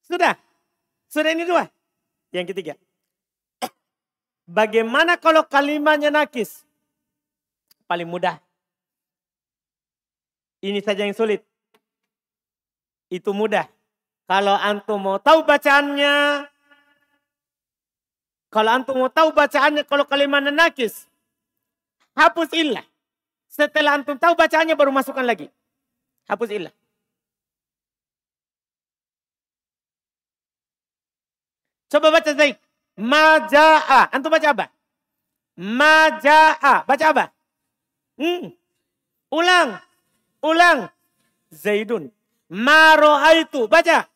[0.00, 0.40] Sudah.
[1.04, 1.68] Sudah ini dua.
[2.32, 2.80] Yang ketiga.
[4.48, 6.64] Bagaimana kalau kalimatnya nakis?
[7.84, 8.40] Paling mudah.
[10.64, 11.44] Ini saja yang sulit.
[13.12, 13.68] Itu mudah.
[14.24, 16.48] Kalau antum mau tahu bacaannya,
[18.52, 21.08] kalau antum mau tahu bacaannya, kalau kalimatnya nakis,
[22.12, 22.84] hapus illah.
[23.48, 25.48] Setelah antum tahu bacaannya baru masukkan lagi.
[26.28, 26.74] Hapus illah.
[31.88, 32.60] Coba baca Zaid.
[33.00, 34.12] Maja'a.
[34.12, 34.66] Antum baca apa?
[35.56, 36.84] Maja'a.
[36.84, 37.24] Baca apa?
[38.20, 38.52] Hmm.
[39.32, 39.80] Ulang.
[40.44, 40.92] Ulang.
[41.48, 42.12] Zaidun.
[42.52, 43.64] Ma ro'aitu.
[43.64, 44.08] Baca.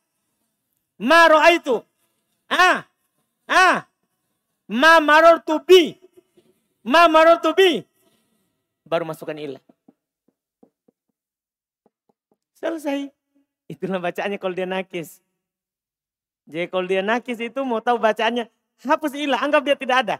[1.01, 1.81] Ma ro'aitu.
[2.49, 2.85] Ah.
[3.49, 3.86] Ah.
[4.67, 5.95] Ma marortu bi.
[6.83, 7.87] Ma marortu bi
[8.87, 9.61] baru masukkan ilah.
[12.55, 13.11] Selesai.
[13.67, 15.19] Itulah bacaannya kalau dia nakis.
[16.47, 18.47] Jadi kalau dia nakis itu mau tahu bacaannya,
[18.87, 20.15] hapus ilah, anggap dia tidak ada.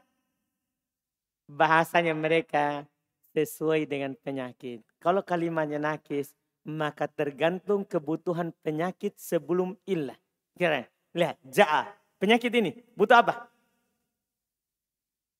[1.48, 2.84] Bahasanya mereka
[3.32, 4.84] sesuai dengan penyakit.
[5.00, 6.36] Kalau kalimatnya nakis,
[6.68, 10.20] maka tergantung kebutuhan penyakit sebelum ilah.
[10.60, 10.84] Kira,
[11.16, 11.88] lihat, ja'a.
[12.20, 13.48] Penyakit ini butuh apa?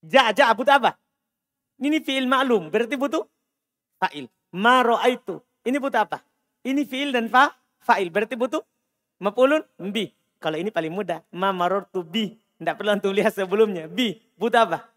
[0.08, 0.96] Ja'a, ja'a butuh apa?
[1.78, 3.28] Ini fi'il maklum, berarti butuh
[4.00, 4.32] fa'il.
[4.56, 4.82] Ma
[5.12, 5.44] itu.
[5.68, 6.24] Ini butuh apa?
[6.64, 7.52] Ini fi'il dan fa,
[7.84, 8.08] fa'il.
[8.08, 8.64] Berarti butuh
[9.20, 10.08] maf'ulun bi.
[10.40, 11.22] Kalau ini paling mudah.
[11.36, 12.40] Ma marortu bi.
[12.58, 13.86] Tidak perlu untuk lihat sebelumnya.
[13.86, 14.18] Bi.
[14.34, 14.90] Butuh apa?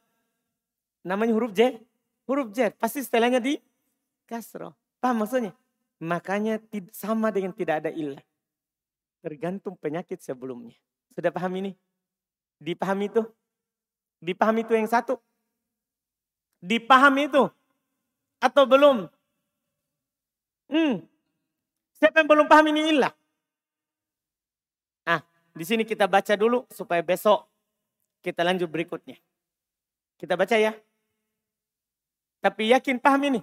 [1.05, 1.77] Namanya huruf J.
[2.25, 2.73] Huruf J.
[2.77, 3.61] Pasti setelahnya di
[4.25, 4.73] kasro.
[5.01, 5.53] Paham maksudnya?
[6.01, 6.61] Makanya
[6.93, 8.21] sama dengan tidak ada ilah.
[9.21, 10.73] Tergantung penyakit sebelumnya.
[11.13, 11.77] Sudah paham ini?
[12.61, 13.25] Dipahami itu?
[14.21, 15.17] Dipahami itu yang satu?
[16.61, 17.49] Dipahami itu?
[18.41, 19.09] Atau belum?
[20.69, 21.03] Hmm.
[21.97, 23.13] Siapa yang belum paham ini ilah?
[25.05, 25.21] Ah,
[25.53, 27.45] di sini kita baca dulu supaya besok
[28.21, 29.17] kita lanjut berikutnya.
[30.21, 30.77] Kita baca ya.
[32.41, 33.41] Tapi yakin paham ini?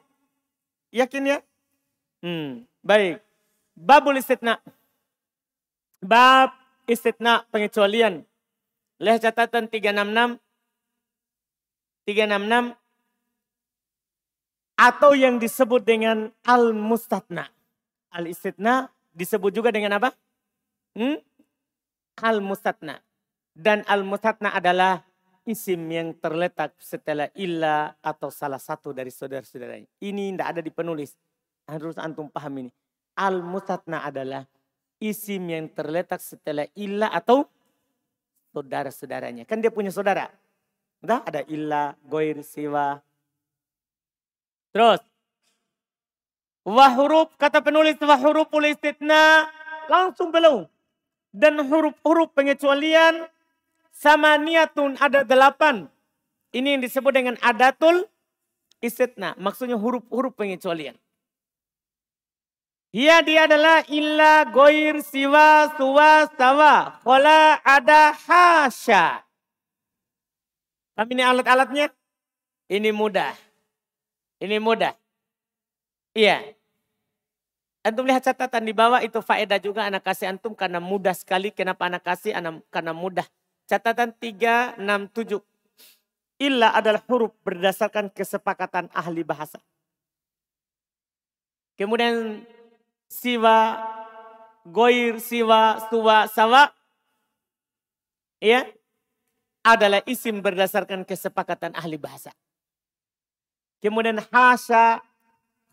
[0.93, 1.37] Yakin ya?
[2.21, 3.21] Hmm, baik.
[3.77, 4.57] Babul istitna.
[6.01, 6.53] Bab
[6.89, 8.25] istitna pengecualian.
[8.97, 10.41] Lihat catatan 366.
[12.07, 12.71] 366
[14.79, 17.51] atau yang disebut dengan al-mustatna.
[18.15, 20.15] Al-istitna disebut juga dengan apa?
[20.95, 21.19] Hmm?
[22.23, 23.03] Al-mustatna.
[23.51, 25.03] Dan al-mustatna adalah
[25.43, 29.89] isim yang terletak setelah illa atau salah satu dari saudara-saudaranya.
[29.99, 31.11] Ini tidak ada di penulis.
[31.67, 32.71] Harus antum paham ini.
[33.19, 34.47] Al-mustatna adalah
[35.03, 37.49] isim yang terletak setelah illa atau
[38.55, 39.43] saudara-saudaranya.
[39.43, 40.31] Kan dia punya saudara.
[41.01, 43.01] Entah ada illa, goir, siwa,
[44.77, 45.01] Terus.
[46.67, 49.49] Wah huruf, kata penulis wah huruf istitna
[49.89, 50.69] langsung belum.
[51.33, 53.25] Dan huruf-huruf pengecualian
[53.89, 55.89] sama niatun ada delapan.
[56.53, 58.05] Ini yang disebut dengan adatul
[58.85, 59.33] istitna.
[59.41, 60.93] Maksudnya huruf-huruf pengecualian.
[62.93, 67.01] Ia dia adalah illa, goir, siwa, suwa, sawa.
[67.01, 69.26] Kola, ada, hasya.
[70.97, 71.93] Tapi ini alat-alatnya?
[72.73, 73.37] Ini mudah.
[74.41, 74.97] Ini mudah.
[76.17, 76.41] Iya.
[77.85, 81.53] Antum lihat catatan di bawah itu faedah juga anak kasih antum karena mudah sekali.
[81.53, 82.33] Kenapa anak kasih?
[82.73, 83.29] Karena mudah.
[83.69, 85.37] Catatan 367.
[86.41, 89.61] Illa adalah huruf berdasarkan kesepakatan ahli bahasa.
[91.77, 92.41] Kemudian
[93.05, 93.77] siwa,
[94.65, 96.73] goir, siwa, suwa, sawa.
[98.37, 98.69] Ya,
[99.67, 102.31] adalah isim berdasarkan kesepakatan ahli bahasa.
[103.83, 105.03] Kemudian hasya,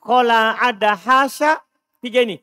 [0.02, 1.62] kola ada hasya,
[2.02, 2.42] tiga ini.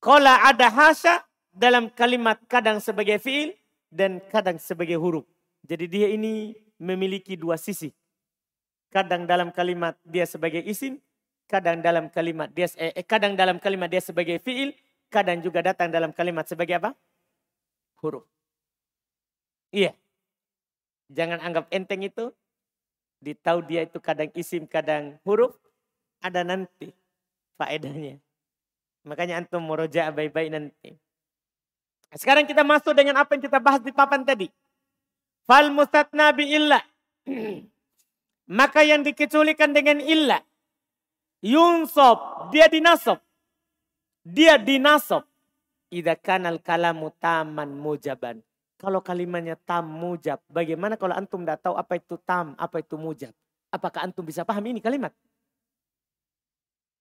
[0.00, 1.22] Kola ada hasya
[1.52, 3.52] dalam kalimat kadang sebagai fiil
[3.90, 5.26] dan kadang sebagai huruf.
[5.66, 7.90] Jadi dia ini memiliki dua sisi.
[8.88, 10.96] Kadang dalam kalimat dia sebagai isim,
[11.44, 14.72] kadang dalam kalimat dia eh kadang dalam kalimat dia sebagai fiil,
[15.12, 16.96] kadang juga datang dalam kalimat sebagai apa?
[18.00, 18.37] Huruf.
[19.72, 19.92] Iya.
[21.08, 22.32] Jangan anggap enteng itu
[23.18, 25.58] Ditahu dia itu kadang isim, kadang huruf.
[26.22, 26.90] Ada nanti
[27.58, 28.18] faedahnya.
[29.06, 30.94] Makanya antum muroja baik-baik nanti.
[32.14, 34.46] Sekarang kita masuk dengan apa yang kita bahas di papan tadi.
[35.46, 36.80] Fal mustatna bi illa.
[38.58, 40.42] Maka yang dikecualikan dengan illa.
[41.42, 42.50] Yunsob.
[42.50, 43.18] Dia dinasob.
[44.24, 45.26] Dia dinasob.
[45.90, 48.42] Ida kanal kalamu taman mujaban.
[48.78, 53.34] Kalau kalimatnya tam mujab, bagaimana kalau antum tidak tahu apa itu tam, apa itu mujab?
[53.74, 55.10] Apakah antum bisa paham ini kalimat?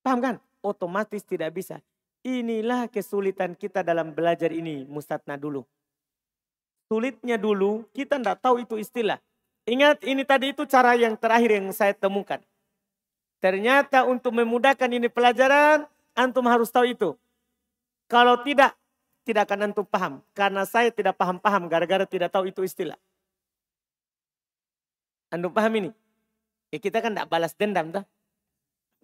[0.01, 0.35] Paham kan?
[0.65, 1.77] Otomatis tidak bisa.
[2.25, 5.61] Inilah kesulitan kita dalam belajar ini, Mustatna dulu.
[6.87, 9.19] Sulitnya dulu, kita tidak tahu itu istilah.
[9.67, 12.39] Ingat ini tadi itu cara yang terakhir yang saya temukan.
[13.43, 17.09] Ternyata untuk memudahkan ini pelajaran, antum harus tahu itu.
[18.07, 18.76] Kalau tidak,
[19.27, 20.23] tidak akan antum paham.
[20.31, 22.95] Karena saya tidak paham-paham gara-gara tidak tahu itu istilah.
[25.27, 25.89] Antum paham ini?
[26.71, 27.91] Ya kita kan tidak balas dendam.
[27.91, 28.07] Tuh.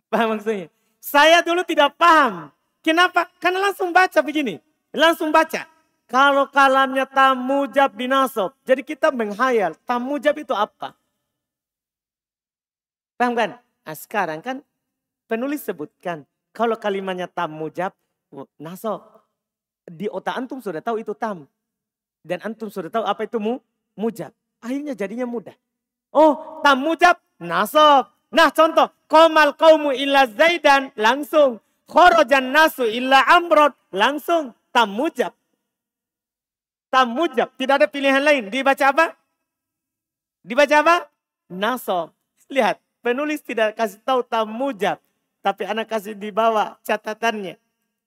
[0.07, 0.71] Paham maksudnya?
[1.03, 2.47] Saya dulu tidak paham.
[2.79, 3.27] Kenapa?
[3.43, 4.63] Karena langsung baca begini.
[4.95, 5.67] Langsung baca.
[6.07, 8.55] Kalau kalamnya tamujab binasob.
[8.63, 9.75] Jadi kita menghayal.
[9.83, 10.95] Tamujab itu apa?
[13.19, 13.59] Paham kan?
[13.83, 14.63] Nah, sekarang kan
[15.27, 16.23] penulis sebutkan.
[16.53, 17.91] Kalau kalimatnya tamujab,
[18.61, 19.22] nasob
[19.87, 21.47] di otak antum sudah tahu itu tam.
[22.23, 23.59] Dan antum sudah tahu apa itu mu,
[23.99, 24.31] mujab.
[24.63, 25.55] Akhirnya jadinya mudah.
[26.13, 28.07] Oh, tam mujab, nasab.
[28.31, 31.59] Nah contoh, komal kaumu illa zaidan, langsung.
[31.83, 34.55] Khorojan nasu illa amrod, langsung.
[34.71, 35.35] Tam mujab.
[36.87, 38.47] Tam mujab, tidak ada pilihan lain.
[38.47, 39.05] Dibaca apa?
[40.45, 40.95] Dibaca apa?
[41.51, 42.13] Nasab.
[42.49, 45.01] Lihat, penulis tidak kasih tahu tam mujab.
[45.43, 47.59] Tapi anak kasih di bawah catatannya.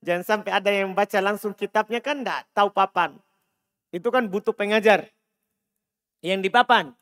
[0.07, 3.19] Jangan sampai ada yang baca langsung kitabnya kan enggak tahu papan.
[3.91, 5.11] Itu kan butuh pengajar.
[6.23, 6.95] Yang di papan.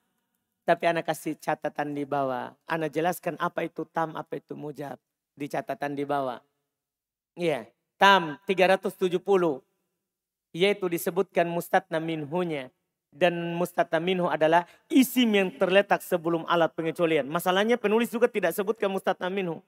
[0.65, 2.57] Tapi anak kasih catatan di bawah.
[2.65, 4.97] Anak jelaskan apa itu tam, apa itu mujab.
[5.37, 6.41] Di catatan di bawah.
[7.37, 7.69] Iya.
[8.01, 9.21] Tam 370.
[10.49, 12.73] Yaitu disebutkan mustatna minhunya.
[13.13, 17.29] Dan mustatna minhu adalah isim yang terletak sebelum alat pengecualian.
[17.29, 19.61] Masalahnya penulis juga tidak sebutkan mustatna minhu.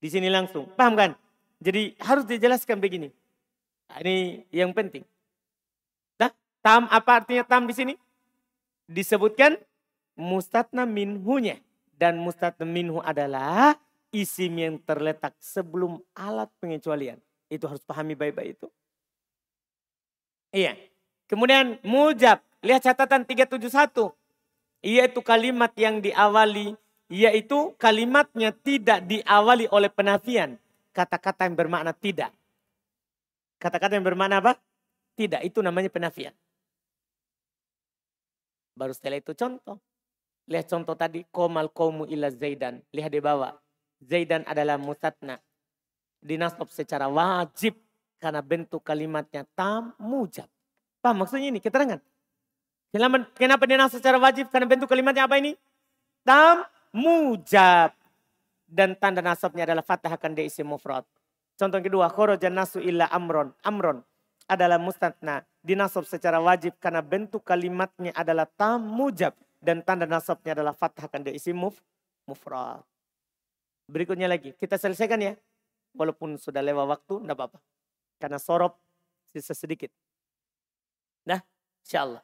[0.00, 0.64] Di sini langsung.
[0.72, 1.12] Paham kan?
[1.58, 3.10] Jadi harus dijelaskan begini.
[3.90, 5.02] Nah, ini yang penting.
[6.22, 6.30] Nah,
[6.62, 7.94] tam apa artinya tam di sini?
[8.86, 9.58] Disebutkan
[10.14, 11.58] mustatna minhunya.
[11.98, 13.74] Dan mustatna minhu adalah
[14.14, 17.18] isim yang terletak sebelum alat pengecualian.
[17.50, 18.70] Itu harus pahami baik-baik itu.
[20.54, 20.78] Iya.
[21.26, 22.38] Kemudian mujab.
[22.62, 24.14] Lihat catatan 371.
[24.86, 26.78] Yaitu kalimat yang diawali.
[27.10, 30.54] Yaitu kalimatnya tidak diawali oleh penafian
[30.98, 32.34] kata-kata yang bermakna tidak.
[33.62, 34.58] Kata-kata yang bermakna apa?
[35.14, 36.34] Tidak, itu namanya penafian.
[38.74, 39.78] Baru setelah itu contoh.
[40.50, 42.82] Lihat contoh tadi, komal komu ila zaidan.
[42.90, 43.54] Lihat di bawah.
[44.02, 45.38] Zaidan adalah musatna.
[46.22, 47.78] Dinasab secara wajib.
[48.18, 50.46] Karena bentuk kalimatnya tam mujab.
[50.98, 51.62] Paham maksudnya ini?
[51.62, 52.02] Keterangan.
[52.90, 54.50] Kenapa, kenapa dinasab secara wajib?
[54.50, 55.54] Karena bentuk kalimatnya apa ini?
[56.22, 57.97] Tam mujab
[58.68, 61.02] dan tanda nasabnya adalah fathah akan diisi mufrad.
[61.56, 63.50] Contoh kedua, khorojan nasu illa amron.
[63.64, 64.04] Amron
[64.46, 65.42] adalah mustatna.
[65.64, 69.34] Dinasab secara wajib karena bentuk kalimatnya adalah tam mujab.
[69.58, 71.82] Dan tanda nasabnya adalah fathah akan diisi muf,
[72.30, 72.84] mufrad.
[73.90, 75.34] Berikutnya lagi, kita selesaikan ya.
[75.98, 77.58] Walaupun sudah lewat waktu, tidak apa-apa.
[78.22, 78.78] Karena sorop
[79.34, 79.90] sisa sedikit.
[81.26, 81.42] Nah,
[81.82, 82.22] insya Allah.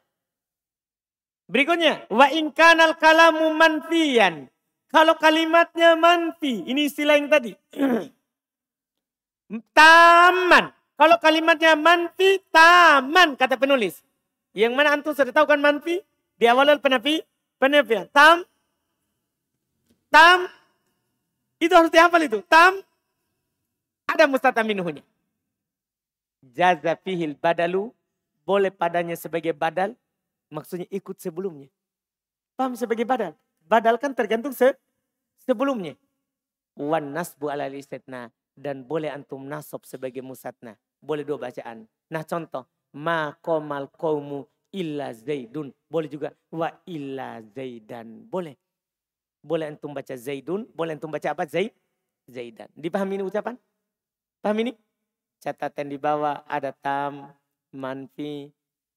[1.51, 4.47] Berikutnya, wa inkanal kalamu manfiyan
[4.89, 7.51] kalau kalimatnya manfi, ini istilah yang tadi.
[9.77, 10.71] taman.
[10.95, 13.99] Kalau kalimatnya manfi, taman kata penulis.
[14.55, 15.99] Yang mana antum sudah tahu kan manfi?
[16.39, 17.19] Di awal penafi,
[17.59, 18.07] penafian.
[18.11, 18.47] Tam,
[20.07, 20.47] tam,
[21.59, 22.39] itu harus dihafal itu.
[22.47, 22.79] Tam,
[24.07, 25.03] ada mustataminuhnya.
[26.55, 27.91] Jaza fihil badalu,
[28.47, 29.91] boleh padanya sebagai badal,
[30.47, 31.67] maksudnya ikut sebelumnya.
[32.55, 33.35] Paham sebagai badal?
[33.65, 34.77] Badal kan tergantung se
[35.41, 35.97] sebelumnya.
[36.77, 38.29] Wan nasbu ala istitna.
[38.55, 40.79] Dan boleh antum nasab sebagai musatna.
[41.03, 41.89] Boleh dua bacaan.
[42.07, 42.63] Nah contoh.
[42.95, 45.75] Ma komal kaumu illa zaidun.
[45.91, 48.23] Boleh juga wa illa zaidan.
[48.31, 48.55] Boleh.
[49.43, 50.63] Boleh antum baca zaidun.
[50.71, 51.43] Boleh antum baca apa?
[51.43, 51.75] Zaid.
[52.25, 52.71] Zaidan.
[52.73, 53.59] Dipahami ini ucapan?
[54.39, 54.71] Paham ini?
[55.43, 57.29] Catatan di bawah ada tam,
[57.69, 58.49] manfi,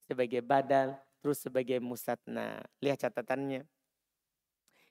[0.08, 2.64] sebagai badal, terus sebagai musatna.
[2.80, 3.68] Lihat catatannya.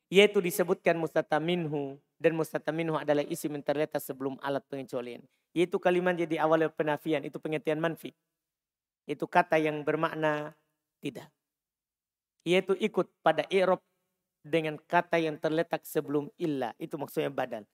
[0.08, 2.00] Yaitu disebutkan mustataminhu.
[2.18, 5.22] Dan mustataminhu adalah isim yang terletak sebelum alat pengecualian.
[5.54, 7.22] Yaitu kalimat jadi awal penafian.
[7.28, 8.16] Itu pengertian manfi.
[9.08, 10.56] Itu kata yang bermakna
[11.00, 11.30] tidak.
[12.48, 13.84] Yaitu ikut pada i'rob
[14.44, 16.72] dengan kata yang terletak sebelum illa.
[16.80, 17.68] Itu maksudnya badal.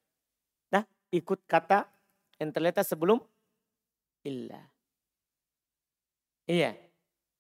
[0.74, 1.86] Nah, ikut kata
[2.42, 3.22] yang terletak sebelum
[4.26, 4.60] illa.
[6.50, 6.76] Iya,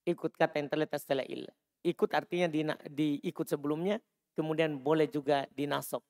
[0.07, 1.51] ikut kata yang terletak setelah illa.
[1.83, 3.99] Ikut artinya di, di ikut sebelumnya,
[4.33, 6.01] kemudian boleh juga dinasok.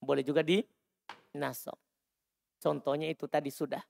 [0.00, 1.76] Boleh juga dinasok.
[2.60, 3.80] Contohnya itu tadi sudah.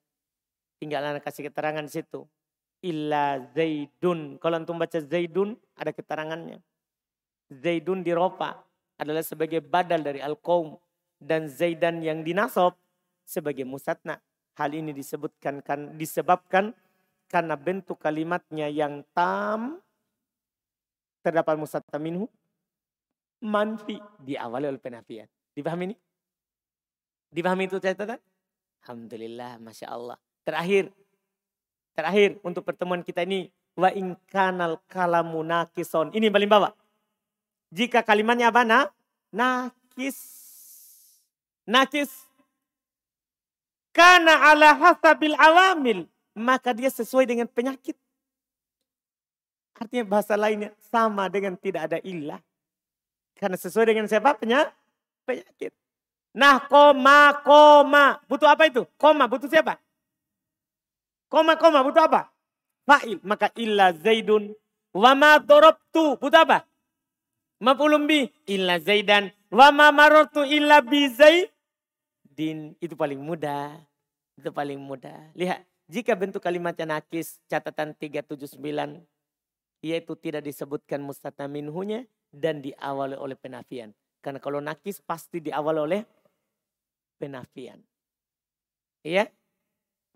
[0.80, 2.24] Tinggal anak kasih keterangan di situ.
[2.80, 4.40] illa Zaidun.
[4.40, 6.64] Kalau antum baca Zaidun ada keterangannya.
[7.52, 8.56] Zaidun di ropa
[8.96, 10.80] adalah sebagai badal dari al-qaum
[11.20, 12.72] dan Zaidan yang dinasob
[13.28, 14.16] sebagai musatna.
[14.56, 16.72] Hal ini disebutkan kan disebabkan
[17.28, 19.78] karena bentuk kalimatnya yang tam
[21.20, 22.26] terdapat musatna minhu
[23.40, 25.28] manfi diawali oleh penafian.
[25.56, 25.96] Dipahami ini?
[27.30, 28.20] Dipahami itu catatan?
[28.84, 30.16] Alhamdulillah, Masya Allah.
[30.42, 30.88] Terakhir,
[31.92, 33.52] terakhir untuk pertemuan kita ini.
[33.78, 36.10] Wa ingkanal kalamu nakison.
[36.10, 36.74] Ini paling bawah.
[37.70, 38.66] Jika kalimatnya apa?
[38.66, 38.90] Nah,
[39.30, 40.18] nakis.
[41.64, 42.10] Nakis.
[43.94, 46.10] Karena ala hasabil awamil.
[46.34, 47.94] Maka dia sesuai dengan penyakit.
[49.78, 52.42] Artinya bahasa lainnya sama dengan tidak ada ilah.
[53.40, 54.36] Karena sesuai dengan siapa?
[54.36, 55.72] Penyakit.
[56.36, 58.20] Nah koma, koma.
[58.28, 58.84] Butuh apa itu?
[59.00, 59.80] Koma, butuh siapa?
[61.32, 62.28] Koma, koma, butuh apa?
[62.84, 63.16] Fa'il.
[63.24, 64.52] Maka illa zaidun.
[64.92, 66.20] Wama dorobtu.
[66.20, 66.68] Butuh apa?
[67.64, 72.76] Maf'ulun bi illa zaidan wa ma marartu illa bi zaidin.
[72.76, 73.72] Itu paling mudah.
[74.36, 75.32] Itu paling mudah.
[75.32, 78.56] Lihat, jika bentuk kalimatnya nakis catatan 379
[79.80, 83.90] yaitu tidak disebutkan mustata minhunya dan diawali oleh penafian.
[84.22, 86.00] Karena kalau nakis pasti diawali oleh
[87.18, 87.78] penafian.
[89.02, 89.28] Ya,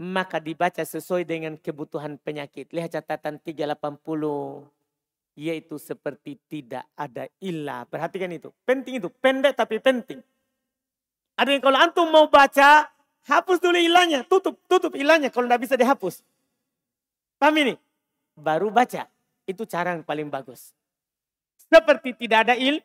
[0.00, 2.70] maka dibaca sesuai dengan kebutuhan penyakit.
[2.74, 4.66] Lihat catatan 380
[5.34, 7.86] yaitu seperti tidak ada ilah.
[7.90, 8.54] Perhatikan itu.
[8.62, 9.10] Penting itu.
[9.10, 10.22] Pendek tapi penting.
[11.34, 12.86] Ada yang kalau antum mau baca,
[13.26, 14.22] hapus dulu ilahnya.
[14.22, 16.22] Tutup, tutup ilahnya kalau tidak bisa dihapus.
[17.38, 17.74] Paham ini?
[18.38, 19.10] Baru baca.
[19.44, 20.70] Itu cara yang paling bagus.
[21.74, 22.78] Seperti tidak ada il,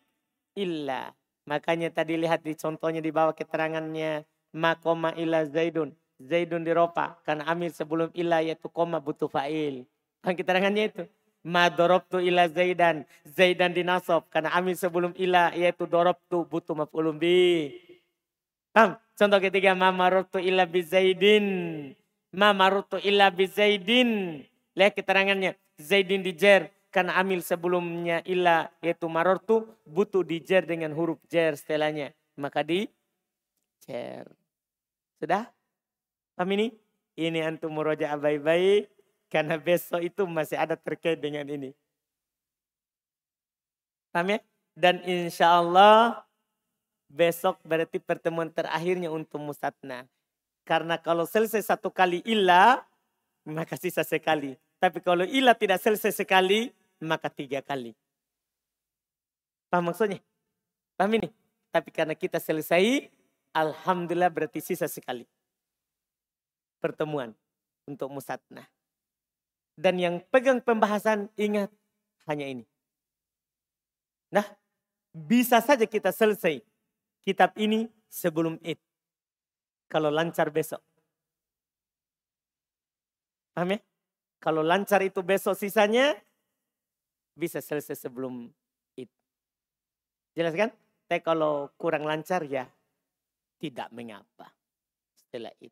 [0.58, 1.14] ilah.
[1.46, 4.26] Makanya tadi lihat di contohnya di bawah keterangannya.
[4.50, 5.94] Makoma ilah zaidun.
[6.18, 7.22] Zaidun diropa.
[7.22, 9.86] Karena amil sebelum ilah yaitu koma butuh fa'il.
[10.26, 11.04] Kan keterangannya itu.
[11.46, 13.08] Ma dorobtu ila Zaidan.
[13.24, 14.28] Zaidan dinasob.
[14.28, 17.72] Karena amin sebelum ila yaitu dorobtu butuh maf'ulun bi.
[18.76, 19.00] Paham?
[19.16, 19.72] Contoh ketiga.
[19.78, 21.46] Ma marubtu ila bi Zaidin.
[22.36, 24.44] Ma marubtu ila bi Zaidin.
[24.76, 25.56] Lihat keterangannya.
[25.80, 26.74] Zaidin dijer.
[26.90, 32.18] Karena amil sebelumnya ila yaitu marortu butuh dijer dengan huruf jer setelahnya.
[32.34, 32.90] Maka di
[33.86, 34.26] jer.
[35.22, 35.46] Sudah?
[36.34, 36.68] Paham ini?
[37.20, 38.90] Ini antum muroja baik-baik
[39.30, 41.76] karena besok itu masih ada terkait dengan ini.
[44.10, 44.40] Paham ya?
[44.74, 46.26] Dan insya Allah
[47.12, 50.08] besok berarti pertemuan terakhirnya untuk musatna.
[50.66, 52.82] Karena kalau selesai satu kali ilah,
[53.46, 54.56] maka sisa sekali.
[54.80, 57.96] Tapi kalau ilah tidak selesai sekali, maka tiga kali.
[59.72, 60.20] Paham maksudnya?
[61.00, 61.30] Paham ini?
[61.72, 63.08] Tapi karena kita selesai,
[63.54, 65.24] Alhamdulillah berarti sisa sekali.
[66.82, 67.36] Pertemuan
[67.88, 68.68] untuk musatna.
[69.80, 71.72] Dan yang pegang pembahasan ingat
[72.28, 72.66] hanya ini.
[74.30, 74.46] Nah,
[75.16, 76.62] bisa saja kita selesai
[77.24, 78.78] kitab ini sebelum Id.
[79.90, 80.82] Kalau lancar besok.
[83.56, 83.80] Paham ya?
[84.40, 86.16] Kalau lancar itu besok sisanya
[87.40, 88.52] bisa selesai sebelum
[89.00, 89.08] Id.
[90.36, 90.70] Jelas kan?
[91.08, 92.68] Tapi kalau kurang lancar ya
[93.58, 94.52] tidak mengapa.
[95.16, 95.72] Setelah Id.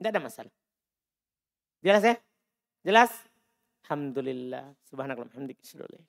[0.00, 0.54] Tidak ada masalah.
[1.84, 2.16] Jelas ya?
[2.82, 3.12] Jelas?
[3.84, 4.72] Alhamdulillah.
[4.88, 5.28] Subhanallah.
[5.36, 6.06] Alhamdulillah.